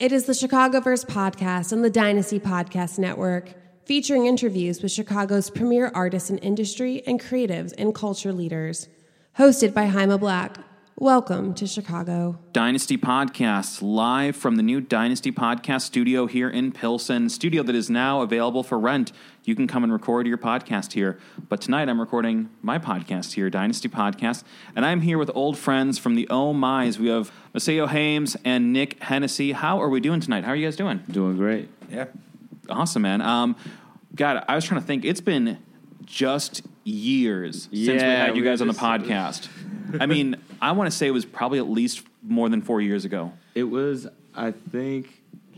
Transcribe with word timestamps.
It 0.00 0.10
is 0.10 0.24
the 0.24 0.32
Chicagoverse 0.32 1.06
podcast 1.06 1.72
on 1.72 1.82
the 1.82 1.88
Dynasty 1.88 2.40
Podcast 2.40 2.98
Network, 2.98 3.54
featuring 3.84 4.26
interviews 4.26 4.82
with 4.82 4.90
Chicago's 4.90 5.50
premier 5.50 5.92
artists 5.94 6.30
in 6.30 6.38
industry 6.38 7.04
and 7.06 7.22
creatives 7.22 7.72
and 7.78 7.94
culture 7.94 8.32
leaders. 8.32 8.88
Hosted 9.38 9.72
by 9.72 9.86
Jaime 9.86 10.18
Black. 10.18 10.58
Welcome 10.96 11.54
to 11.54 11.66
Chicago. 11.66 12.38
Dynasty 12.52 12.96
Podcasts 12.96 13.82
live 13.82 14.36
from 14.36 14.54
the 14.54 14.62
new 14.62 14.80
Dynasty 14.80 15.32
Podcast 15.32 15.82
studio 15.82 16.26
here 16.26 16.48
in 16.48 16.70
Pilsen, 16.70 17.28
studio 17.28 17.64
that 17.64 17.74
is 17.74 17.90
now 17.90 18.20
available 18.20 18.62
for 18.62 18.78
rent. 18.78 19.10
You 19.42 19.56
can 19.56 19.66
come 19.66 19.82
and 19.82 19.92
record 19.92 20.28
your 20.28 20.38
podcast 20.38 20.92
here. 20.92 21.18
But 21.48 21.60
tonight 21.60 21.88
I'm 21.88 21.98
recording 21.98 22.48
my 22.62 22.78
podcast 22.78 23.32
here, 23.32 23.50
Dynasty 23.50 23.88
Podcast, 23.88 24.44
and 24.76 24.86
I'm 24.86 25.00
here 25.00 25.18
with 25.18 25.32
old 25.34 25.58
friends 25.58 25.98
from 25.98 26.14
the 26.14 26.28
Oh 26.30 26.52
My's. 26.52 26.96
We 26.96 27.08
have 27.08 27.32
Maceo 27.52 27.88
Haymes 27.88 28.36
and 28.44 28.72
Nick 28.72 29.02
Hennessey. 29.02 29.50
How 29.50 29.82
are 29.82 29.88
we 29.88 29.98
doing 29.98 30.20
tonight? 30.20 30.44
How 30.44 30.52
are 30.52 30.56
you 30.56 30.64
guys 30.64 30.76
doing? 30.76 31.02
Doing 31.10 31.36
great. 31.36 31.70
Yeah. 31.90 32.04
Awesome, 32.70 33.02
man. 33.02 33.20
Um, 33.20 33.56
God, 34.14 34.44
I 34.46 34.54
was 34.54 34.64
trying 34.64 34.80
to 34.80 34.86
think. 34.86 35.04
It's 35.04 35.20
been 35.20 35.58
just 36.04 36.62
years 36.84 37.62
since 37.64 37.72
we 37.88 37.98
had 37.98 38.36
you 38.36 38.42
we 38.42 38.48
guys 38.48 38.60
on 38.60 38.68
the 38.68 38.74
podcast. 38.74 39.48
I 40.00 40.06
mean, 40.06 40.36
I 40.60 40.72
want 40.72 40.90
to 40.90 40.96
say 40.96 41.06
it 41.06 41.10
was 41.12 41.24
probably 41.24 41.58
at 41.58 41.68
least 41.68 42.02
more 42.22 42.48
than 42.48 42.62
four 42.62 42.80
years 42.80 43.04
ago. 43.04 43.32
It 43.54 43.64
was, 43.64 44.06
I 44.34 44.50
think, 44.50 45.08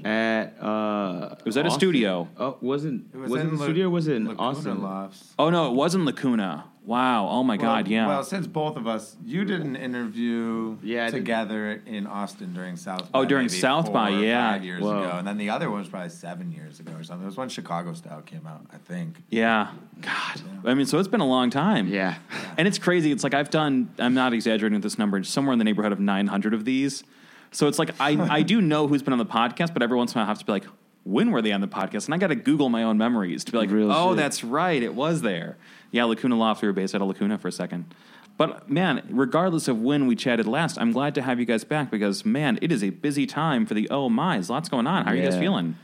at 0.05 0.61
uh, 0.63 1.37
It 1.39 1.45
was 1.45 1.57
at 1.57 1.65
a 1.65 1.69
Austin. 1.69 1.79
studio. 1.81 2.29
Oh, 2.37 2.57
wasn't 2.61 3.07
It 3.15 3.19
was, 3.19 3.31
was 3.31 3.41
it 3.41 3.43
in 3.45 3.49
in 3.49 3.55
the 3.55 3.61
La- 3.61 3.67
studio? 3.67 3.87
or 3.87 3.91
Was 3.91 4.09
it 4.09 4.15
in 4.17 4.25
Lacuna 4.29 4.49
Austin? 4.49 4.83
Lofts. 4.83 5.35
Oh 5.39 5.51
no, 5.51 5.71
it 5.71 5.75
wasn't 5.75 6.05
Lacuna. 6.05 6.65
Wow. 6.87 7.29
Oh 7.29 7.43
my 7.43 7.57
God. 7.57 7.87
Well- 7.87 7.93
Yeah. 7.93 8.07
Well, 8.07 8.23
since 8.23 8.47
both 8.47 8.77
of 8.77 8.87
us, 8.87 9.17
you 9.25 9.45
did 9.45 9.61
an 9.61 9.75
interview 9.77 10.79
Yeah, 10.83 11.11
together 11.11 11.83
in 11.85 12.07
Austin 12.07 12.55
during 12.55 12.77
South. 12.77 13.03
Oh, 13.09 13.11
by 13.13 13.19
oh, 13.19 13.25
during 13.25 13.47
maybe 13.47 13.59
South 13.59 13.87
four 13.87 13.95
by, 13.95 14.13
or 14.13 14.23
yeah. 14.23 14.53
five 14.53 14.65
years 14.65 14.81
Whoa. 14.83 15.03
ago, 15.03 15.11
and 15.19 15.27
then 15.27 15.37
the 15.37 15.51
other 15.51 15.69
one 15.69 15.81
was 15.81 15.89
probably 15.89 16.11
seven 16.11 16.53
years 16.53 16.79
ago 16.81 16.93
or 16.93 17.03
something. 17.03 17.25
It 17.25 17.27
was 17.27 17.37
when 17.37 17.49
Chicago 17.49 17.93
Style 17.93 18.23
came 18.23 18.47
out, 18.47 18.65
I 18.73 18.77
think. 18.79 19.23
yeah. 19.31 19.73
God. 20.01 20.41
I 20.65 20.75
mean, 20.75 20.87
so 20.87 20.99
it's 20.99 21.09
been 21.09 21.21
a 21.21 21.27
long 21.27 21.51
time. 21.51 21.89
Yeah. 21.89 22.17
And 22.59 22.69
it's 22.69 22.79
crazy. 22.79 23.11
It's 23.13 23.25
like 23.25 23.35
I've 23.35 23.51
done. 23.51 23.91
I'm 23.99 24.15
not 24.15 24.33
exaggerating 24.35 24.77
with 24.77 24.83
this 24.83 24.99
number. 24.99 25.23
Somewhere 25.25 25.55
in 25.55 25.59
the 25.59 25.65
neighborhood 25.65 25.93
of 25.93 25.99
900 26.01 26.53
of 26.55 26.65
these. 26.67 27.03
So 27.51 27.67
it's 27.67 27.79
like 27.79 27.91
I 27.99 28.11
I 28.31 28.43
do 28.43 28.61
know 28.61 28.87
who's 28.89 29.03
been 29.03 29.13
on 29.15 29.19
the 29.19 29.25
podcast, 29.27 29.73
but 29.73 29.83
every 29.83 29.97
once 29.97 30.13
in 30.15 30.19
a 30.19 30.21
while 30.21 30.27
I 30.27 30.29
have 30.29 30.39
to 30.41 30.45
be 30.45 30.53
like, 30.53 30.67
when 31.07 31.31
were 31.31 31.41
they 31.41 31.53
on 31.53 31.61
the 31.61 31.69
podcast? 31.69 32.07
And 32.07 32.15
I 32.15 32.19
got 32.19 32.29
to 32.29 32.35
Google 32.35 32.69
my 32.69 32.83
own 32.83 32.99
memories 32.99 33.45
to 33.45 33.53
be 33.53 33.59
like, 33.59 33.71
Real 33.71 33.93
oh, 33.93 34.11
shit. 34.11 34.17
that's 34.17 34.43
right, 34.43 34.83
it 34.83 34.95
was 34.95 35.23
there. 35.23 35.57
Yeah, 35.93 36.05
Lacuna 36.05 36.37
Loft. 36.37 36.63
We 36.63 36.69
were 36.69 36.73
based 36.73 36.95
out 36.95 37.01
of 37.01 37.09
Lacuna 37.09 37.39
for 37.39 37.49
a 37.49 37.53
second. 37.53 37.95
But 38.37 38.69
man, 38.69 39.07
regardless 39.09 39.69
of 39.69 39.81
when 39.81 40.07
we 40.07 40.17
chatted 40.17 40.47
last, 40.47 40.79
I'm 40.79 40.93
glad 40.93 41.15
to 41.15 41.23
have 41.23 41.39
you 41.39 41.47
guys 41.47 41.65
back 41.65 41.91
because 41.91 42.25
man, 42.25 42.59
it 42.61 42.71
is 42.71 42.85
a 42.85 42.91
busy 42.91 43.27
time 43.27 43.65
for 43.65 43.75
the 43.75 43.89
Oh 43.91 44.09
My's. 44.11 44.51
Lots 44.51 44.69
going 44.69 44.87
on. 44.87 45.05
How 45.05 45.13
are 45.13 45.17
you 45.17 45.23
guys 45.23 45.39
feeling? 45.39 45.77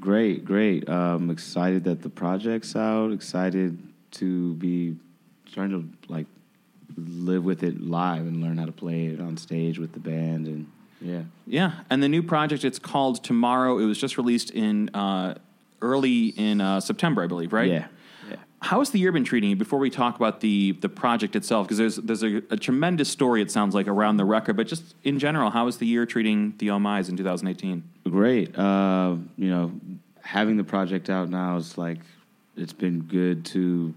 Great, 0.00 0.44
great. 0.44 0.88
Um, 0.88 1.30
excited 1.30 1.84
that 1.84 2.02
the 2.02 2.08
project's 2.08 2.74
out. 2.74 3.12
Excited 3.12 3.78
to 4.12 4.54
be 4.54 4.96
trying 5.52 5.70
to 5.70 5.88
like 6.08 6.26
live 6.96 7.44
with 7.44 7.62
it 7.62 7.80
live 7.80 8.26
and 8.26 8.42
learn 8.42 8.58
how 8.58 8.66
to 8.66 8.72
play 8.72 9.06
it 9.06 9.20
on 9.20 9.36
stage 9.36 9.78
with 9.78 9.92
the 9.92 10.00
band 10.00 10.46
and 10.46 10.66
yeah. 11.02 11.22
Yeah, 11.46 11.72
and 11.90 12.02
the 12.02 12.08
new 12.08 12.22
project 12.22 12.64
it's 12.64 12.78
called 12.78 13.22
Tomorrow. 13.24 13.78
It 13.78 13.84
was 13.84 13.98
just 13.98 14.16
released 14.16 14.50
in 14.50 14.88
uh, 14.94 15.34
early 15.80 16.28
in 16.28 16.60
uh, 16.60 16.80
September, 16.80 17.22
I 17.22 17.26
believe, 17.26 17.52
right? 17.52 17.70
Yeah. 17.70 17.86
Yeah. 18.30 18.36
How 18.60 18.78
has 18.78 18.90
the 18.90 18.98
year 18.98 19.12
been 19.12 19.24
treating 19.24 19.50
you? 19.50 19.56
Before 19.56 19.78
we 19.78 19.90
talk 19.90 20.16
about 20.16 20.40
the 20.40 20.72
the 20.72 20.88
project 20.88 21.36
itself, 21.36 21.66
because 21.66 21.78
there's 21.78 21.96
there's 21.96 22.22
a, 22.22 22.36
a 22.50 22.56
tremendous 22.56 23.10
story. 23.10 23.42
It 23.42 23.50
sounds 23.50 23.74
like 23.74 23.88
around 23.88 24.16
the 24.16 24.24
record, 24.24 24.56
but 24.56 24.66
just 24.68 24.94
in 25.02 25.18
general, 25.18 25.50
how 25.50 25.66
is 25.66 25.78
the 25.78 25.86
year 25.86 26.06
treating 26.06 26.54
the 26.58 26.70
O'My's 26.70 27.08
in 27.08 27.16
2018? 27.16 27.82
Great. 28.04 28.56
Uh, 28.56 29.16
you 29.36 29.50
know, 29.50 29.72
having 30.22 30.56
the 30.56 30.64
project 30.64 31.10
out 31.10 31.28
now 31.28 31.56
is 31.56 31.76
like 31.76 31.98
it's 32.56 32.72
been 32.72 33.00
good 33.02 33.44
to 33.46 33.94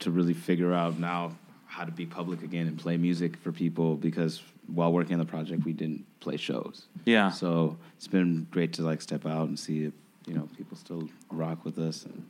to 0.00 0.10
really 0.10 0.34
figure 0.34 0.74
out 0.74 0.98
now 0.98 1.32
how 1.66 1.84
to 1.84 1.92
be 1.92 2.06
public 2.06 2.42
again 2.42 2.66
and 2.66 2.78
play 2.78 2.96
music 2.96 3.36
for 3.36 3.52
people 3.52 3.96
because 3.96 4.42
while 4.66 4.92
working 4.92 5.14
on 5.14 5.18
the 5.18 5.26
project 5.26 5.64
we 5.64 5.72
didn't 5.72 6.04
play 6.20 6.36
shows. 6.36 6.86
Yeah. 7.04 7.30
So 7.30 7.76
it's 7.96 8.08
been 8.08 8.46
great 8.50 8.72
to 8.74 8.82
like 8.82 9.00
step 9.00 9.26
out 9.26 9.48
and 9.48 9.58
see 9.58 9.84
if 9.84 9.92
you 10.26 10.34
know 10.34 10.48
people 10.56 10.76
still 10.76 11.08
rock 11.30 11.64
with 11.64 11.78
us. 11.78 12.04
And, 12.04 12.24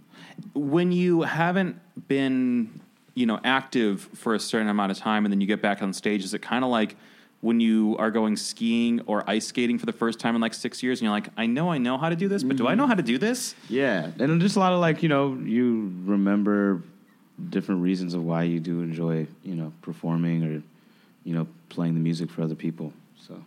When 0.54 0.92
you 0.92 1.22
haven't 1.22 1.80
been, 2.08 2.80
you 3.14 3.26
know, 3.26 3.40
active 3.42 4.02
for 4.14 4.34
a 4.34 4.40
certain 4.40 4.68
amount 4.68 4.92
of 4.92 4.98
time, 4.98 5.24
and 5.24 5.32
then 5.32 5.40
you 5.40 5.46
get 5.46 5.62
back 5.62 5.82
on 5.82 5.92
stage, 5.92 6.24
is 6.24 6.34
it 6.34 6.42
kind 6.42 6.64
of 6.64 6.70
like? 6.70 6.96
When 7.42 7.60
you 7.60 7.96
are 7.98 8.10
going 8.10 8.34
skiing 8.36 9.02
or 9.02 9.22
ice 9.28 9.46
skating 9.46 9.78
for 9.78 9.84
the 9.84 9.92
first 9.92 10.18
time 10.18 10.34
in 10.34 10.40
like 10.40 10.54
six 10.54 10.82
years, 10.82 10.98
and 10.98 11.04
you're 11.04 11.12
like, 11.12 11.28
I 11.36 11.46
know 11.46 11.70
I 11.70 11.76
know 11.76 11.98
how 11.98 12.08
to 12.08 12.16
do 12.16 12.28
this, 12.28 12.42
but 12.42 12.56
do 12.56 12.66
I 12.66 12.70
mm-hmm. 12.70 12.78
know 12.78 12.86
how 12.86 12.94
to 12.94 13.02
do 13.02 13.18
this? 13.18 13.54
yeah, 13.68 14.10
and 14.18 14.40
just 14.40 14.56
a 14.56 14.58
lot 14.58 14.72
of 14.72 14.80
like 14.80 15.02
you 15.02 15.10
know 15.10 15.34
you 15.34 15.92
remember 16.06 16.82
different 17.50 17.82
reasons 17.82 18.14
of 18.14 18.24
why 18.24 18.42
you 18.42 18.58
do 18.58 18.80
enjoy 18.80 19.26
you 19.44 19.54
know 19.54 19.70
performing 19.82 20.42
or 20.44 20.62
you 21.26 21.34
know 21.34 21.46
playing 21.68 21.94
the 21.94 22.00
music 22.00 22.30
for 22.30 22.40
other 22.42 22.54
people. 22.54 22.92
So. 23.26 23.42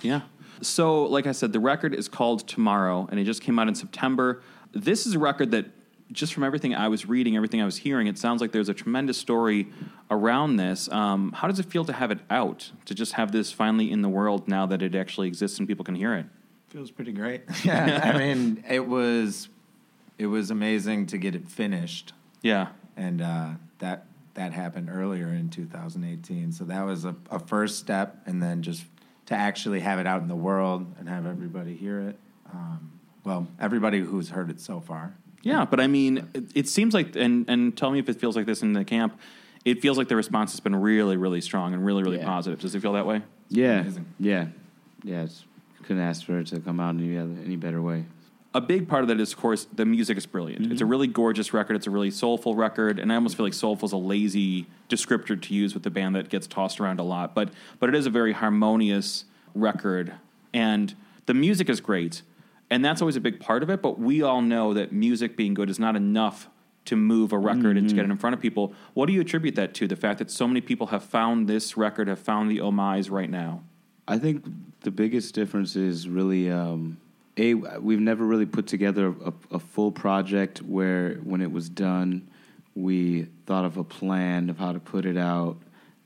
Yeah. 0.00 0.22
So, 0.60 1.02
like 1.04 1.26
I 1.26 1.32
said, 1.32 1.52
the 1.52 1.60
record 1.60 1.94
is 1.94 2.08
called 2.08 2.46
Tomorrow, 2.46 3.08
and 3.10 3.18
it 3.18 3.24
just 3.24 3.42
came 3.42 3.58
out 3.58 3.68
in 3.68 3.74
September. 3.74 4.40
This 4.72 5.06
is 5.06 5.14
a 5.14 5.18
record 5.18 5.50
that, 5.50 5.66
just 6.12 6.32
from 6.32 6.44
everything 6.44 6.74
I 6.74 6.86
was 6.88 7.06
reading, 7.06 7.34
everything 7.36 7.60
I 7.60 7.64
was 7.64 7.76
hearing, 7.78 8.06
it 8.06 8.18
sounds 8.18 8.40
like 8.40 8.52
there's 8.52 8.68
a 8.68 8.74
tremendous 8.74 9.18
story 9.18 9.66
around 10.10 10.56
this. 10.56 10.88
Um, 10.90 11.32
how 11.32 11.48
does 11.48 11.58
it 11.58 11.66
feel 11.66 11.84
to 11.86 11.92
have 11.92 12.10
it 12.12 12.20
out, 12.30 12.70
to 12.84 12.94
just 12.94 13.14
have 13.14 13.32
this 13.32 13.50
finally 13.50 13.90
in 13.90 14.02
the 14.02 14.08
world 14.08 14.46
now 14.46 14.64
that 14.66 14.80
it 14.82 14.94
actually 14.94 15.26
exists 15.26 15.58
and 15.58 15.66
people 15.66 15.84
can 15.84 15.96
hear 15.96 16.14
it? 16.14 16.26
Feels 16.68 16.90
pretty 16.90 17.12
great. 17.12 17.42
Yeah, 17.64 18.00
I 18.14 18.16
mean, 18.18 18.62
it 18.68 18.86
was 18.86 19.48
it 20.18 20.26
was 20.26 20.50
amazing 20.52 21.06
to 21.06 21.18
get 21.18 21.34
it 21.34 21.48
finished, 21.48 22.12
Yeah. 22.42 22.68
and 22.96 23.20
uh, 23.20 23.48
that 23.80 24.06
that 24.34 24.52
happened 24.52 24.88
earlier 24.90 25.28
in 25.28 25.48
2018. 25.50 26.52
So 26.52 26.64
that 26.64 26.82
was 26.84 27.04
a, 27.04 27.14
a 27.30 27.38
first 27.38 27.78
step, 27.78 28.22
and 28.26 28.42
then 28.42 28.62
just 28.62 28.84
to 29.26 29.34
actually 29.34 29.80
have 29.80 29.98
it 29.98 30.06
out 30.06 30.20
in 30.22 30.28
the 30.28 30.36
world 30.36 30.94
and 30.98 31.08
have 31.08 31.26
everybody 31.26 31.74
hear 31.76 32.00
it. 32.00 32.18
Um, 32.52 32.92
well, 33.24 33.46
everybody 33.58 34.00
who's 34.00 34.28
heard 34.30 34.50
it 34.50 34.60
so 34.60 34.80
far. 34.80 35.14
Yeah, 35.42 35.64
but 35.64 35.80
I 35.80 35.86
mean, 35.86 36.28
it, 36.34 36.44
it 36.54 36.68
seems 36.68 36.94
like, 36.94 37.16
and, 37.16 37.48
and 37.48 37.76
tell 37.76 37.90
me 37.90 37.98
if 37.98 38.08
it 38.08 38.20
feels 38.20 38.36
like 38.36 38.46
this 38.46 38.62
in 38.62 38.72
the 38.72 38.84
camp, 38.84 39.18
it 39.64 39.80
feels 39.80 39.96
like 39.96 40.08
the 40.08 40.16
response 40.16 40.52
has 40.52 40.60
been 40.60 40.76
really, 40.76 41.16
really 41.16 41.40
strong 41.40 41.72
and 41.74 41.84
really, 41.84 42.02
really 42.02 42.18
Yeah. 42.18 42.26
positive. 42.26 42.60
Does 42.60 42.74
it 42.74 42.80
feel 42.80 42.92
that 42.94 43.06
way? 43.06 43.22
Yeah, 43.48 43.84
yeah, 44.18 44.46
yeah. 45.02 45.22
It's, 45.22 45.44
couldn't 45.84 46.02
ask 46.02 46.24
for 46.24 46.38
it 46.38 46.46
to 46.48 46.60
come 46.60 46.80
out 46.80 46.94
any 46.96 47.16
other, 47.18 47.34
any 47.44 47.56
better 47.56 47.80
way. 47.82 48.04
A 48.56 48.60
big 48.60 48.86
part 48.86 49.02
of 49.02 49.08
that 49.08 49.18
is, 49.18 49.32
of 49.32 49.38
course, 49.38 49.66
the 49.72 49.84
music 49.84 50.16
is 50.16 50.26
brilliant. 50.26 50.70
It's 50.70 50.80
a 50.80 50.86
really 50.86 51.08
gorgeous 51.08 51.52
record. 51.52 51.74
It's 51.74 51.88
a 51.88 51.90
really 51.90 52.12
soulful 52.12 52.54
record, 52.54 53.00
and 53.00 53.12
I 53.12 53.16
almost 53.16 53.36
feel 53.36 53.44
like 53.44 53.52
soulful 53.52 53.86
is 53.86 53.92
a 53.92 53.96
lazy 53.96 54.66
descriptor 54.88 55.40
to 55.40 55.54
use 55.54 55.74
with 55.74 55.82
the 55.82 55.90
band 55.90 56.14
that 56.14 56.28
gets 56.28 56.46
tossed 56.46 56.78
around 56.78 57.00
a 57.00 57.02
lot. 57.02 57.34
But 57.34 57.50
but 57.80 57.88
it 57.88 57.96
is 57.96 58.06
a 58.06 58.10
very 58.10 58.32
harmonious 58.32 59.24
record, 59.56 60.14
and 60.52 60.94
the 61.26 61.34
music 61.34 61.68
is 61.68 61.80
great, 61.80 62.22
and 62.70 62.84
that's 62.84 63.02
always 63.02 63.16
a 63.16 63.20
big 63.20 63.40
part 63.40 63.64
of 63.64 63.70
it. 63.70 63.82
But 63.82 63.98
we 63.98 64.22
all 64.22 64.40
know 64.40 64.72
that 64.72 64.92
music 64.92 65.36
being 65.36 65.54
good 65.54 65.68
is 65.68 65.80
not 65.80 65.96
enough 65.96 66.48
to 66.84 66.94
move 66.96 67.32
a 67.32 67.38
record 67.38 67.76
and 67.76 67.88
to 67.88 67.94
get 67.94 68.04
it 68.04 68.10
in 68.10 68.18
front 68.18 68.34
of 68.34 68.40
people. 68.40 68.72
What 68.92 69.06
do 69.06 69.14
you 69.14 69.20
attribute 69.20 69.56
that 69.56 69.74
to? 69.74 69.88
The 69.88 69.96
fact 69.96 70.18
that 70.18 70.30
so 70.30 70.46
many 70.46 70.60
people 70.60 70.88
have 70.88 71.02
found 71.02 71.48
this 71.48 71.76
record, 71.76 72.08
have 72.08 72.18
found 72.20 72.50
the 72.50 72.60
O'My's 72.60 73.10
right 73.10 73.30
now. 73.30 73.62
I 74.06 74.18
think 74.18 74.44
the 74.82 74.90
biggest 74.90 75.34
difference 75.34 75.76
is 75.76 76.08
really 76.08 76.50
um, 76.50 76.98
a 77.36 77.54
we've 77.54 78.00
never 78.00 78.24
really 78.24 78.46
put 78.46 78.66
together 78.66 79.08
a, 79.24 79.32
a 79.52 79.58
full 79.58 79.90
project 79.90 80.62
where 80.62 81.14
when 81.16 81.40
it 81.40 81.50
was 81.50 81.68
done, 81.68 82.28
we 82.74 83.26
thought 83.46 83.64
of 83.64 83.76
a 83.76 83.84
plan 83.84 84.50
of 84.50 84.58
how 84.58 84.72
to 84.72 84.80
put 84.80 85.04
it 85.06 85.16
out, 85.16 85.56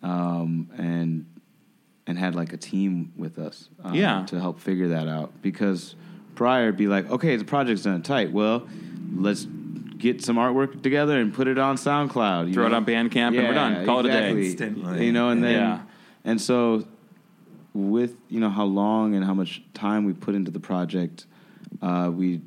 um, 0.03 0.71
and 0.77 1.27
and 2.07 2.19
had 2.19 2.35
like 2.35 2.53
a 2.55 2.57
team 2.57 3.13
with 3.17 3.39
us, 3.39 3.69
um, 3.85 3.95
Yeah. 3.95 4.25
to 4.27 4.41
help 4.41 4.59
figure 4.61 4.89
that 4.89 5.09
out. 5.09 5.31
Because 5.43 5.95
prior, 6.35 6.65
it'd 6.65 6.79
be 6.79 6.87
like, 6.89 7.11
okay, 7.11 7.37
the 7.37 7.45
project's 7.45 7.83
done 7.83 8.01
tight. 8.01 8.33
Well, 8.33 8.67
let's 9.15 9.47
get 9.99 10.25
some 10.25 10.37
artwork 10.37 10.83
together 10.83 11.19
and 11.21 11.35
put 11.35 11.49
it 11.49 11.59
on 11.59 11.77
SoundCloud. 11.77 12.49
you 12.49 12.55
Throw 12.55 12.65
it 12.67 12.73
on 12.73 12.87
Bandcamp 12.87 13.37
and 13.37 13.49
we're 13.49 13.53
done. 13.53 13.85
Call 13.85 14.01
it 14.01 14.07
a 14.07 14.09
day. 14.09 14.31
Instantly. 14.31 15.05
You 15.05 15.13
know, 15.13 15.29
and 15.29 15.43
then 15.45 15.53
Yeah. 15.55 15.81
and 16.25 16.41
so 16.41 16.85
with 17.79 18.15
you 18.29 18.41
know 18.41 18.51
how 18.51 18.65
long 18.65 19.15
and 19.15 19.25
how 19.25 19.35
much 19.35 19.63
time 19.75 20.05
we 20.05 20.13
put 20.13 20.35
into 20.35 20.51
the 20.51 20.61
project, 20.61 21.27
uh, 21.83 22.11
we 22.13 22.41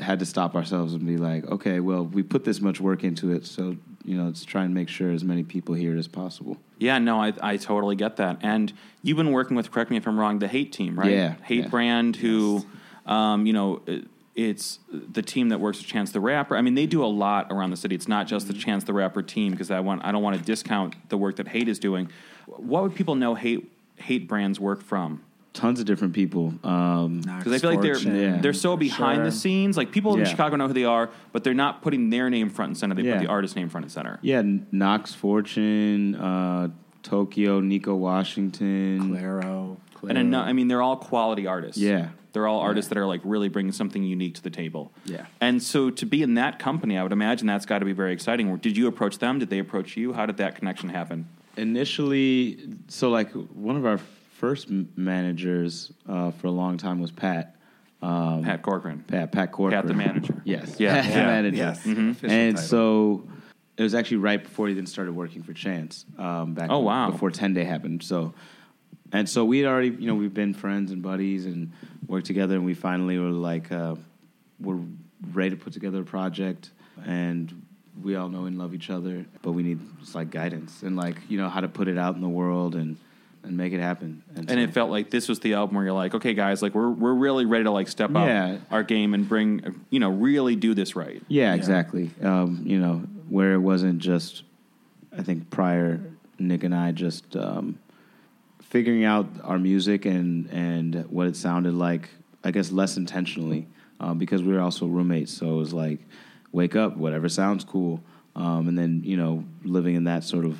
had 0.00 0.18
to 0.20 0.26
stop 0.26 0.54
ourselves 0.54 0.94
and 0.94 1.06
be 1.06 1.16
like, 1.16 1.44
okay, 1.46 1.80
well, 1.80 2.04
we 2.04 2.22
put 2.22 2.44
this 2.44 2.60
much 2.60 2.80
work 2.80 3.04
into 3.04 3.32
it, 3.32 3.46
so 3.46 3.76
you 4.04 4.16
know, 4.16 4.24
let's 4.24 4.44
try 4.44 4.64
and 4.64 4.74
make 4.74 4.88
sure 4.88 5.10
as 5.12 5.22
many 5.22 5.42
people 5.44 5.74
hear 5.74 5.94
it 5.94 5.98
as 5.98 6.08
possible. 6.08 6.56
Yeah, 6.78 6.98
no, 6.98 7.20
I, 7.22 7.32
I 7.40 7.56
totally 7.56 7.94
get 7.94 8.16
that. 8.16 8.38
And 8.42 8.72
you've 9.04 9.16
been 9.16 9.30
working 9.30 9.56
with, 9.56 9.70
correct 9.70 9.92
me 9.92 9.96
if 9.96 10.08
I'm 10.08 10.18
wrong, 10.18 10.40
the 10.40 10.48
Haight 10.48 10.72
team, 10.72 10.98
right? 10.98 11.12
Yeah, 11.12 11.34
Haight 11.44 11.60
yeah. 11.64 11.68
brand, 11.68 12.16
who, 12.16 12.66
um, 13.06 13.46
you 13.46 13.52
know, 13.52 13.80
it- 13.86 14.06
it's 14.34 14.78
the 14.90 15.20
team 15.20 15.50
that 15.50 15.60
works 15.60 15.76
with 15.76 15.86
Chance 15.86 16.12
the 16.12 16.20
Rapper. 16.20 16.56
I 16.56 16.62
mean, 16.62 16.74
they 16.74 16.86
do 16.86 17.04
a 17.04 17.06
lot 17.06 17.48
around 17.50 17.68
the 17.68 17.76
city. 17.76 17.94
It's 17.94 18.08
not 18.08 18.26
just 18.26 18.46
the 18.48 18.54
Chance 18.54 18.84
the 18.84 18.94
Rapper 18.94 19.22
team 19.22 19.52
because 19.52 19.70
I 19.70 19.80
want 19.80 20.02
I 20.06 20.10
don't 20.10 20.22
want 20.22 20.38
to 20.38 20.42
discount 20.42 20.94
the 21.10 21.18
work 21.18 21.36
that 21.36 21.48
Haight 21.48 21.68
is 21.68 21.78
doing. 21.78 22.08
What 22.46 22.82
would 22.82 22.94
people 22.94 23.14
know 23.14 23.34
Haight 23.34 23.70
Haight 24.02 24.28
brands 24.28 24.58
work 24.60 24.82
from? 24.82 25.22
tons 25.54 25.78
of 25.80 25.84
different 25.84 26.14
people. 26.14 26.54
Um, 26.64 27.20
Because 27.20 27.52
I 27.52 27.58
feel 27.58 27.70
like 27.70 27.82
they're 27.82 27.98
Yeah. 27.98 28.38
they're 28.40 28.54
so 28.54 28.74
behind 28.74 29.18
sure. 29.18 29.24
the 29.26 29.30
scenes. 29.32 29.76
Like 29.76 29.92
people 29.92 30.16
in 30.16 30.24
Chicago 30.24 30.56
know 30.56 30.66
who 30.66 30.72
they 30.72 30.86
are, 30.86 31.10
but 31.32 31.44
they're 31.44 31.52
not 31.52 31.82
putting 31.82 32.08
their 32.08 32.30
name 32.30 32.48
front 32.48 32.70
and 32.70 32.78
center. 32.78 32.94
They 32.94 33.02
Yeah. 33.02 33.18
put 33.18 33.24
the 33.24 33.28
artist 33.28 33.54
name 33.54 33.68
front 33.68 33.84
and 33.84 33.92
center. 33.92 34.18
yeah, 34.22 34.42
Knox 34.72 35.12
Fortune, 35.14 36.14
uh, 36.14 36.68
Tokyo, 37.02 37.60
Nico 37.60 37.94
Washington. 37.94 39.10
Claro. 39.10 39.76
And 40.08 40.34
I 40.34 40.52
mean, 40.54 40.68
they're 40.68 40.82
all 40.82 40.96
quality 40.96 41.46
artists. 41.46 41.80
Yeah. 41.80 42.08
They're 42.32 42.46
all 42.46 42.60
artists 42.60 42.88
that 42.88 42.96
are 42.96 43.06
like 43.06 43.20
really 43.22 43.50
bringing 43.50 43.72
something 43.72 44.02
unique 44.02 44.34
to 44.36 44.42
the 44.42 44.48
table. 44.50 44.90
Yeah. 45.04 45.26
And 45.40 45.62
so 45.62 45.90
to 45.90 46.06
be 46.06 46.22
in 46.22 46.32
that 46.34 46.58
company, 46.58 46.96
I 46.96 47.02
would 47.02 47.12
imagine 47.12 47.46
that's 47.46 47.66
got 47.66 47.80
to 47.80 47.84
be 47.84 47.92
very 47.92 48.14
exciting. 48.14 48.56
Did 48.56 48.78
you 48.78 48.86
approach 48.86 49.18
them? 49.18 49.38
Did 49.38 49.50
they 49.50 49.58
approach 49.58 49.98
you? 49.98 50.14
How 50.14 50.24
did 50.24 50.38
that 50.38 50.54
connection 50.54 50.88
happen? 50.88 51.26
Initially, 51.56 52.68
so 52.88 53.10
like 53.10 53.30
one 53.32 53.76
of 53.76 53.84
our 53.86 53.98
first 53.98 54.68
managers 54.96 55.92
uh, 56.08 56.30
for 56.32 56.46
a 56.48 56.50
long 56.50 56.76
time 56.78 57.00
was 57.00 57.10
Pat. 57.10 57.56
Um, 58.00 58.42
Pat 58.42 58.62
Corcoran. 58.62 59.04
Pat, 59.06 59.30
Pat 59.30 59.52
Corcoran. 59.52 59.80
Pat 59.82 59.88
the 59.88 59.94
manager. 59.94 60.40
Yes. 60.44 60.76
Yeah, 60.80 61.00
Pat 61.00 61.12
the 61.12 61.18
yeah. 61.20 61.26
manager. 61.26 61.56
Yes. 61.56 61.82
Mm-hmm. 61.84 62.26
And 62.26 62.56
title. 62.56 62.68
so 62.68 63.28
it 63.76 63.82
was 63.82 63.94
actually 63.94 64.16
right 64.18 64.42
before 64.42 64.66
he 64.68 64.74
then 64.74 64.86
started 64.86 65.12
working 65.14 65.42
for 65.42 65.52
Chance. 65.52 66.04
Um, 66.18 66.54
back 66.54 66.68
Oh, 66.70 66.80
wow. 66.80 67.10
before 67.10 67.30
Ten 67.30 67.54
Day 67.54 67.64
happened. 67.64 68.02
So, 68.02 68.34
and 69.12 69.28
so 69.28 69.44
we 69.44 69.58
had 69.60 69.68
already, 69.68 69.90
you 69.90 70.06
know, 70.08 70.14
we've 70.14 70.34
been 70.34 70.54
friends 70.54 70.90
and 70.90 71.02
buddies 71.02 71.46
and 71.46 71.72
worked 72.08 72.26
together, 72.26 72.56
and 72.56 72.64
we 72.64 72.74
finally 72.74 73.18
were 73.18 73.30
like, 73.30 73.70
uh, 73.70 73.94
we're 74.58 74.80
ready 75.32 75.50
to 75.50 75.56
put 75.56 75.72
together 75.72 76.00
a 76.00 76.04
project, 76.04 76.70
and 77.04 77.61
we 78.00 78.16
all 78.16 78.28
know 78.28 78.46
and 78.46 78.56
love 78.58 78.74
each 78.74 78.90
other, 78.90 79.24
but 79.42 79.52
we 79.52 79.62
need 79.62 79.78
just 80.00 80.14
like 80.14 80.30
guidance 80.30 80.82
and 80.82 80.96
like 80.96 81.16
you 81.28 81.38
know 81.38 81.48
how 81.48 81.60
to 81.60 81.68
put 81.68 81.88
it 81.88 81.98
out 81.98 82.14
in 82.14 82.20
the 82.20 82.28
world 82.28 82.74
and 82.74 82.96
and 83.44 83.56
make 83.56 83.72
it 83.72 83.80
happen. 83.80 84.22
And 84.36 84.48
so- 84.48 84.56
it 84.56 84.72
felt 84.72 84.90
like 84.90 85.10
this 85.10 85.28
was 85.28 85.40
the 85.40 85.54
album 85.54 85.74
where 85.76 85.84
you're 85.84 85.92
like, 85.92 86.14
okay, 86.14 86.32
guys, 86.32 86.62
like 86.62 86.74
we're 86.74 86.90
we're 86.90 87.12
really 87.14 87.44
ready 87.44 87.64
to 87.64 87.70
like 87.70 87.88
step 87.88 88.10
Yeah. 88.12 88.52
up 88.54 88.60
our 88.70 88.82
game 88.82 89.14
and 89.14 89.28
bring, 89.28 89.82
you 89.90 89.98
know, 90.00 90.10
really 90.10 90.54
do 90.56 90.74
this 90.74 90.94
right. 90.96 91.20
Yeah, 91.28 91.48
Yeah. 91.50 91.54
exactly. 91.54 92.10
Um, 92.22 92.62
you 92.64 92.78
know, 92.78 92.98
where 93.28 93.54
it 93.54 93.58
wasn't 93.58 93.98
just, 93.98 94.44
I 95.16 95.22
think 95.22 95.50
prior 95.50 96.00
Nick 96.38 96.62
and 96.64 96.74
I 96.74 96.92
just 96.92 97.34
um, 97.36 97.78
figuring 98.62 99.04
out 99.04 99.26
our 99.42 99.58
music 99.58 100.04
and 100.06 100.48
and 100.50 101.04
what 101.10 101.26
it 101.26 101.36
sounded 101.36 101.74
like. 101.74 102.08
I 102.44 102.50
guess 102.50 102.72
less 102.72 102.96
intentionally 102.96 103.68
um, 104.00 104.18
because 104.18 104.42
we 104.42 104.52
were 104.52 104.60
also 104.60 104.86
roommates. 104.86 105.32
So 105.32 105.52
it 105.52 105.56
was 105.56 105.72
like, 105.72 106.00
wake 106.52 106.76
up, 106.76 106.96
whatever 106.96 107.28
sounds 107.28 107.64
cool, 107.64 108.00
um, 108.36 108.68
and 108.68 108.78
then 108.78 109.02
you 109.04 109.16
know 109.16 109.44
living 109.64 109.94
in 109.94 110.04
that 110.04 110.24
sort 110.24 110.44
of, 110.44 110.58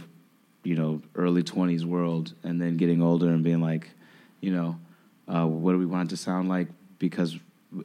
you 0.65 0.75
know, 0.75 1.01
early 1.15 1.43
twenties 1.43 1.85
world, 1.85 2.35
and 2.43 2.61
then 2.61 2.77
getting 2.77 3.03
older 3.03 3.29
and 3.29 3.43
being 3.45 3.61
like, 3.61 3.91
you 4.41 4.53
know, 4.53 4.79
uh, 5.29 5.47
what 5.47 5.73
do 5.73 5.79
we 5.79 5.87
want 5.87 6.09
it 6.09 6.11
to 6.11 6.17
sound 6.17 6.49
like 6.49 6.69
because 6.99 7.39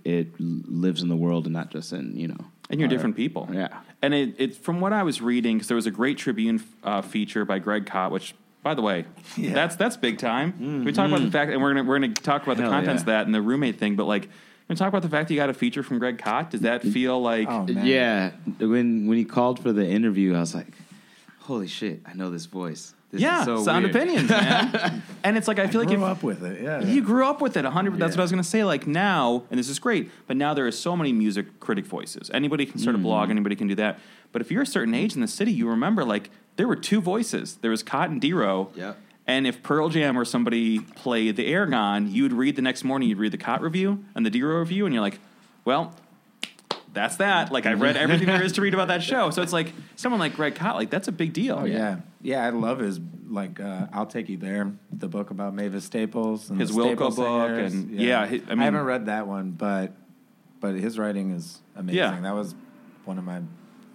it 0.03 0.27
lives 0.39 1.01
in 1.01 1.07
the 1.07 1.15
world 1.15 1.45
and 1.45 1.53
not 1.53 1.69
just 1.71 1.93
in 1.93 2.15
you 2.17 2.27
know 2.27 2.37
And 2.69 2.79
you're 2.79 2.87
our- 2.87 2.89
different 2.89 3.15
people. 3.15 3.47
yeah 3.53 3.69
And 4.01 4.13
it, 4.13 4.35
it 4.37 4.55
from 4.55 4.81
what 4.81 4.91
I 4.93 5.03
was 5.03 5.21
reading, 5.21 5.55
because 5.57 5.67
there 5.69 5.75
was 5.75 5.87
a 5.87 5.91
great 5.91 6.17
Tribune 6.17 6.61
uh, 6.83 7.01
feature 7.01 7.45
by 7.45 7.59
Greg 7.59 7.85
Kot, 7.85 8.11
which, 8.11 8.35
by 8.63 8.73
the 8.73 8.81
way, 8.81 9.05
Yeah. 9.37 9.53
that's 9.53 9.75
that's 9.77 9.95
big 9.97 10.17
time. 10.17 10.83
We 10.85 10.91
talk 10.91 11.07
about 11.07 11.21
the 11.21 11.31
fact, 11.31 11.51
and 11.51 11.61
we're 11.61 11.73
gonna 11.73 11.83
we're 11.87 11.99
gonna 11.99 12.13
talk 12.13 12.43
about 12.43 12.57
the 12.57 12.63
Mm-hmm. 12.63 12.71
Hell 12.71 12.81
contents 12.81 12.99
yeah. 13.01 13.03
of 13.03 13.05
that 13.05 13.25
and 13.27 13.33
the 13.33 13.41
roommate 13.41 13.79
thing. 13.79 13.95
But 13.95 14.05
like, 14.07 14.27
we 14.67 14.75
talk 14.75 14.89
about 14.89 15.01
the 15.01 15.09
fact 15.09 15.27
that 15.27 15.33
you 15.33 15.39
got 15.39 15.49
a 15.49 15.53
feature 15.53 15.83
from 15.83 15.97
Greg 15.99 16.17
Kot. 16.17 16.51
Does 16.51 16.61
that 16.61 16.81
feel 16.83 17.21
like? 17.21 17.47
Oh, 17.49 17.65
yeah 17.69 18.31
when 18.59 19.07
when 19.07 19.17
he 19.17 19.25
called 19.25 19.59
for 19.61 19.71
the 19.71 19.87
interview 19.87 20.35
i 20.35 20.39
was 20.39 20.53
like 20.55 20.67
holy 21.39 21.67
shit 21.67 22.01
i 22.05 22.13
know 22.13 22.29
this 22.29 22.45
voice 22.45 22.93
this 23.09 23.21
yeah, 23.21 23.39
is 23.39 23.45
so 23.45 23.63
sound 23.63 23.85
weird. 23.85 23.95
opinions, 23.95 24.29
man. 24.29 25.01
and 25.23 25.37
it's 25.37 25.47
like 25.47 25.59
I 25.59 25.67
feel 25.67 25.79
like 25.79 25.89
you 25.89 25.95
Grew 25.95 26.05
if, 26.07 26.11
up 26.17 26.23
with 26.23 26.43
it. 26.43 26.61
Yeah. 26.61 26.81
You 26.81 27.01
grew 27.01 27.25
up 27.25 27.39
with 27.39 27.55
it, 27.55 27.63
100. 27.63 27.97
That's 27.97 28.17
what 28.17 28.19
I 28.19 28.23
was 28.25 28.31
going 28.31 28.43
to 28.43 28.49
say. 28.49 28.65
Like 28.65 28.85
now, 28.85 29.43
and 29.49 29.57
this 29.57 29.69
is 29.69 29.79
great, 29.79 30.11
but 30.27 30.35
now 30.35 30.53
there 30.53 30.67
are 30.67 30.71
so 30.73 30.93
many 30.93 31.13
music 31.13 31.61
critic 31.61 31.85
voices. 31.85 32.29
Anybody 32.33 32.65
can 32.65 32.79
start 32.79 32.95
a 32.95 32.97
Mm-hmm. 32.97 33.03
blog, 33.07 33.29
anybody 33.29 33.55
can 33.55 33.67
do 33.67 33.75
that. 33.75 33.99
But 34.33 34.41
if 34.41 34.51
you're 34.51 34.63
a 34.63 34.65
certain 34.67 34.93
age 34.93 35.15
in 35.15 35.21
the 35.21 35.27
city, 35.29 35.53
you 35.53 35.69
remember 35.69 36.03
like 36.03 36.31
there 36.57 36.67
were 36.67 36.75
two 36.75 36.99
voices. 36.99 37.55
There 37.61 37.71
was 37.71 37.81
Kot 37.81 38.09
and 38.09 38.21
Dero. 38.21 38.75
Yep. 38.75 38.97
And 39.27 39.45
if 39.45 39.61
Pearl 39.61 39.89
Jam 39.89 40.17
or 40.17 40.23
somebody 40.25 40.79
played 40.79 41.35
the 41.35 41.47
Aragon, 41.47 42.09
you 42.11 42.23
would 42.23 42.31
read 42.33 42.55
the 42.55 42.61
next 42.61 42.83
morning, 42.85 43.09
you'd 43.09 43.17
read 43.17 43.33
the 43.33 43.37
Kot 43.37 43.61
review 43.61 44.05
and 44.15 44.25
the 44.25 44.31
Dero 44.31 44.59
review, 44.59 44.85
and 44.85 44.93
you're 44.95 45.01
like, 45.01 45.19
well, 45.65 45.93
that's 46.93 47.17
that. 47.17 47.51
Like 47.51 47.65
I 47.65 47.73
read 47.73 47.97
everything 47.97 48.27
there 48.27 48.41
is 48.41 48.53
to 48.53 48.61
read 48.61 48.73
about 48.73 48.87
that 48.87 49.03
show. 49.03 49.29
So 49.29 49.41
it's 49.41 49.51
like 49.53 49.73
someone 49.97 50.19
like 50.19 50.35
Greg 50.35 50.55
Kot, 50.55 50.75
like 50.75 50.89
that's 50.89 51.07
a 51.07 51.11
big 51.11 51.33
deal. 51.33 51.59
Oh 51.61 51.65
yeah, 51.65 51.97
yeah. 52.21 52.45
I 52.45 52.49
love 52.51 52.79
his 52.79 52.99
like. 53.27 53.59
Uh, 53.59 53.87
I'll 53.91 54.05
take 54.05 54.29
you 54.29 54.37
there. 54.37 54.71
The 54.93 55.07
book 55.09 55.29
about 55.29 55.53
Mavis 55.53 55.83
Staples 55.83 56.49
and 56.49 56.59
His 56.59 56.71
Wilco 56.71 56.85
Staples 57.11 57.15
book 57.17 57.47
singers. 57.49 57.73
and- 57.73 57.91
yeah, 57.91 58.25
he- 58.27 58.39
I 58.47 58.51
I, 58.51 58.55
mean- 58.55 58.59
haven't 58.59 58.85
read 58.85 59.05
that 59.07 59.27
one, 59.27 59.51
but 59.51 59.91
but 60.61 60.75
his 60.75 60.97
writing 60.97 61.31
is 61.31 61.59
amazing. 61.75 61.97
Yeah. 61.97 62.19
That 62.21 62.33
was 62.33 62.55
one 63.05 63.17
of 63.17 63.23
my 63.25 63.41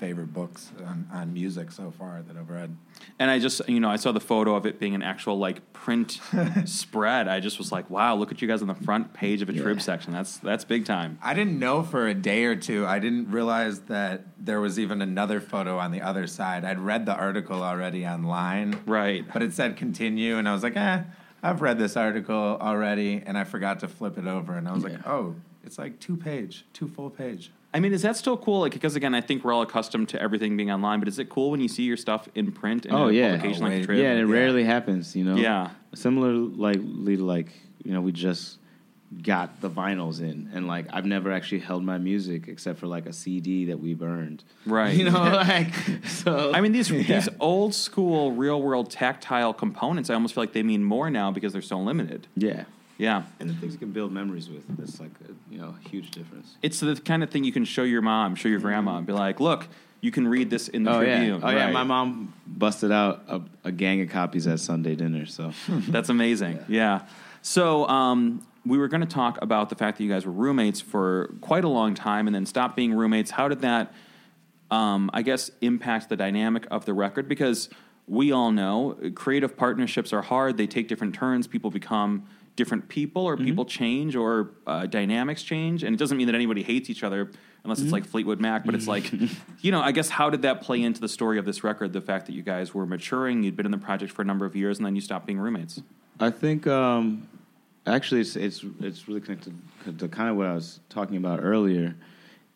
favorite 0.02 0.34
books 0.34 0.72
on, 0.84 1.08
on 1.12 1.32
music 1.32 1.70
so 1.70 1.92
far 1.92 2.22
that 2.26 2.36
I've 2.36 2.50
read. 2.50 2.76
And 3.20 3.30
I 3.30 3.38
just, 3.38 3.68
you 3.68 3.78
know, 3.78 3.88
I 3.88 3.94
saw 3.94 4.10
the 4.10 4.18
photo 4.18 4.56
of 4.56 4.66
it 4.66 4.80
being 4.80 4.96
an 4.96 5.02
actual 5.02 5.38
like 5.38 5.72
print 5.72 6.18
spread. 6.64 7.28
I 7.28 7.38
just 7.38 7.56
was 7.56 7.70
like, 7.70 7.88
wow, 7.88 8.16
look 8.16 8.32
at 8.32 8.42
you 8.42 8.48
guys 8.48 8.62
on 8.62 8.66
the 8.66 8.74
front 8.74 9.12
page 9.12 9.42
of 9.42 9.48
a 9.48 9.52
trib 9.52 9.80
section. 9.80 10.12
That's 10.12 10.38
that's 10.38 10.64
big 10.64 10.86
time. 10.86 11.20
I 11.22 11.34
didn't 11.34 11.56
know 11.56 11.84
for 11.84 12.08
a 12.08 12.14
day 12.14 12.46
or 12.46 12.56
two. 12.56 12.84
I 12.84 12.98
didn't 12.98 13.30
realize 13.30 13.82
that 13.82 14.24
there 14.44 14.60
was 14.60 14.80
even 14.80 15.02
another 15.02 15.40
photo 15.40 15.78
on 15.78 15.92
the 15.92 16.00
other 16.00 16.26
side. 16.26 16.64
I'd 16.64 16.80
read 16.80 17.06
the 17.06 17.14
article 17.14 17.62
already 17.62 18.04
online. 18.04 18.80
Right. 18.86 19.24
But 19.32 19.44
it 19.44 19.52
said 19.52 19.76
continue, 19.76 20.36
and 20.36 20.48
I 20.48 20.52
was 20.52 20.64
like, 20.64 20.76
eh, 20.76 21.04
I've 21.44 21.62
read 21.62 21.78
this 21.78 21.96
article 21.96 22.58
already, 22.60 23.22
and 23.24 23.38
I 23.38 23.44
forgot 23.44 23.78
to 23.80 23.88
flip 23.88 24.18
it 24.18 24.26
over. 24.26 24.54
And 24.54 24.68
I 24.68 24.72
was 24.72 24.82
like, 24.82 25.06
oh, 25.06 25.36
it's 25.62 25.78
like 25.78 26.00
two 26.00 26.16
page, 26.16 26.64
two 26.72 26.88
full 26.88 27.08
page. 27.08 27.52
I 27.74 27.80
mean, 27.80 27.92
is 27.92 28.02
that 28.02 28.16
still 28.16 28.36
cool? 28.36 28.60
Like, 28.60 28.72
because 28.72 28.96
again, 28.96 29.14
I 29.14 29.20
think 29.22 29.44
we're 29.44 29.52
all 29.52 29.62
accustomed 29.62 30.10
to 30.10 30.20
everything 30.20 30.56
being 30.56 30.70
online, 30.70 30.98
but 30.98 31.08
is 31.08 31.18
it 31.18 31.28
cool 31.30 31.50
when 31.50 31.60
you 31.60 31.68
see 31.68 31.84
your 31.84 31.96
stuff 31.96 32.28
in 32.34 32.52
print 32.52 32.86
oh, 32.90 32.94
in 32.94 33.02
Oh, 33.02 33.08
a 33.08 33.12
yeah. 33.12 33.30
publication 33.36 33.62
Oh, 33.62 33.66
like 33.66 33.72
the 33.74 33.78
wait. 33.80 33.84
Trib? 33.86 33.98
yeah 33.98 34.10
and 34.10 34.20
it 34.20 34.26
Yeah. 34.28 34.34
rarely 34.34 34.64
happens 34.64 35.16
you 35.16 35.24
know 35.24 35.36
Yeah. 35.36 35.70
similar 35.94 36.32
like 36.34 36.78
lead 36.82 37.20
like 37.20 37.48
you 37.84 37.92
know 37.92 38.00
we 38.02 38.12
just 38.12 38.58
got 39.22 39.60
the 39.60 39.68
vinyls 39.68 40.20
in 40.20 40.48
and 40.54 40.66
like 40.66 40.86
i've 40.90 41.04
never 41.04 41.30
actually 41.30 41.58
held 41.58 41.84
my 41.84 41.98
music 41.98 42.48
except 42.48 42.78
for 42.78 42.86
like 42.86 43.04
a 43.04 43.12
cd 43.12 43.66
that 43.66 43.78
we've 43.78 44.02
earned 44.02 44.42
Right. 44.64 44.94
you 44.98 45.04
know 45.04 45.12
like 45.12 45.74
so 46.06 46.50
I 46.54 46.60
mean, 46.62 46.72
these 46.72 46.88
these 46.88 47.28
old 47.38 47.74
school, 47.74 48.32
real 48.32 48.60
world 48.62 48.90
tactile 48.90 49.52
components, 49.52 50.08
I 50.10 50.14
almost 50.14 50.34
feel 50.34 50.42
like 50.42 50.52
they 50.54 50.62
mean 50.62 50.82
more 50.84 51.10
now 51.10 51.30
because 51.30 51.52
they're 51.52 51.60
so 51.62 51.78
limited. 51.78 52.26
yeah 52.36 52.64
Yeah. 53.02 53.22
and 53.40 53.50
the 53.50 53.54
things 53.54 53.72
you 53.72 53.78
can 53.78 53.90
build 53.92 54.12
memories 54.12 54.48
with 54.48 54.64
that's 54.78 55.00
like 55.00 55.10
a 55.28 55.32
you 55.52 55.58
know 55.60 55.74
huge 55.90 56.10
difference 56.12 56.56
It's 56.62 56.78
the 56.80 56.94
kind 56.96 57.22
of 57.24 57.30
thing 57.30 57.42
you 57.44 57.52
can 57.52 57.64
show 57.64 57.82
your 57.82 58.02
mom, 58.02 58.34
show 58.36 58.48
your 58.48 58.60
grandma, 58.60 58.96
and 58.98 59.06
be 59.06 59.12
like, 59.12 59.40
look, 59.40 59.66
you 60.00 60.10
can 60.10 60.26
read 60.28 60.50
this 60.50 60.68
in 60.68 60.84
the 60.84 60.90
oh 60.92 61.00
yeah 61.00 61.16
Tribune. 61.16 61.40
oh 61.44 61.50
yeah 61.50 61.70
my 61.70 61.82
mom 61.84 62.32
busted 62.46 62.92
out 62.92 63.22
a, 63.28 63.40
a 63.64 63.72
gang 63.72 64.00
of 64.02 64.08
copies 64.10 64.46
at 64.46 64.58
sunday 64.60 64.94
dinner 64.94 65.26
so 65.26 65.52
That's 65.94 66.08
amazing. 66.08 66.58
Yeah. 66.68 67.02
So 67.42 67.86
um, 67.88 68.46
we 68.64 68.78
were 68.78 68.88
going 68.88 69.00
to 69.00 69.14
talk 69.22 69.34
about 69.42 69.68
the 69.68 69.74
fact 69.74 69.98
that 69.98 70.04
you 70.04 70.10
guys 70.10 70.24
were 70.24 70.32
roommates 70.32 70.80
for 70.80 71.34
quite 71.40 71.64
a 71.64 71.68
long 71.68 71.94
time 71.94 72.28
and 72.28 72.34
then 72.34 72.46
stopped 72.46 72.76
being 72.76 72.94
roommates. 72.94 73.32
How 73.32 73.48
did 73.48 73.60
that, 73.62 73.92
um, 74.70 75.10
I 75.12 75.22
guess, 75.22 75.50
impact 75.60 76.08
the 76.08 76.16
dynamic 76.16 76.66
of 76.70 76.84
the 76.84 76.94
record? 76.94 77.28
Because 77.28 77.68
we 78.06 78.30
all 78.30 78.52
know 78.52 78.96
creative 79.16 79.56
partnerships 79.56 80.12
are 80.12 80.22
hard. 80.22 80.56
They 80.56 80.68
take 80.68 80.86
different 80.86 81.14
turns. 81.16 81.46
People 81.48 81.70
become 81.70 82.26
different 82.56 82.88
people, 82.88 83.22
or 83.22 83.36
people 83.36 83.64
change, 83.64 84.14
or 84.14 84.50
uh, 84.66 84.86
dynamics 84.86 85.42
change. 85.42 85.82
And 85.82 85.94
it 85.94 85.98
doesn't 85.98 86.16
mean 86.16 86.26
that 86.26 86.34
anybody 86.34 86.62
hates 86.62 86.90
each 86.90 87.02
other 87.02 87.30
unless 87.64 87.80
it's 87.80 87.92
like 87.92 88.04
Fleetwood 88.04 88.40
Mac. 88.40 88.64
But 88.64 88.74
it's 88.74 88.86
like, 88.86 89.12
you 89.60 89.70
know, 89.72 89.80
I 89.80 89.92
guess 89.92 90.08
how 90.08 90.30
did 90.30 90.42
that 90.42 90.62
play 90.62 90.82
into 90.82 91.00
the 91.00 91.08
story 91.08 91.38
of 91.38 91.44
this 91.44 91.64
record? 91.64 91.92
The 91.92 92.00
fact 92.00 92.26
that 92.26 92.32
you 92.32 92.42
guys 92.42 92.74
were 92.74 92.86
maturing, 92.86 93.42
you'd 93.42 93.56
been 93.56 93.66
in 93.66 93.72
the 93.72 93.78
project 93.78 94.12
for 94.12 94.22
a 94.22 94.24
number 94.24 94.44
of 94.44 94.54
years, 94.56 94.78
and 94.78 94.86
then 94.86 94.94
you 94.94 95.00
stopped 95.00 95.26
being 95.26 95.38
roommates. 95.38 95.80
I 96.20 96.30
think 96.30 96.66
um, 96.66 97.28
actually 97.86 98.20
it's 98.20 98.36
it's 98.36 98.64
it's 98.80 99.08
really 99.08 99.20
connected 99.20 99.54
to 99.98 100.08
kind 100.08 100.28
of 100.28 100.36
what 100.36 100.46
I 100.46 100.54
was 100.54 100.80
talking 100.88 101.16
about 101.16 101.40
earlier, 101.42 101.96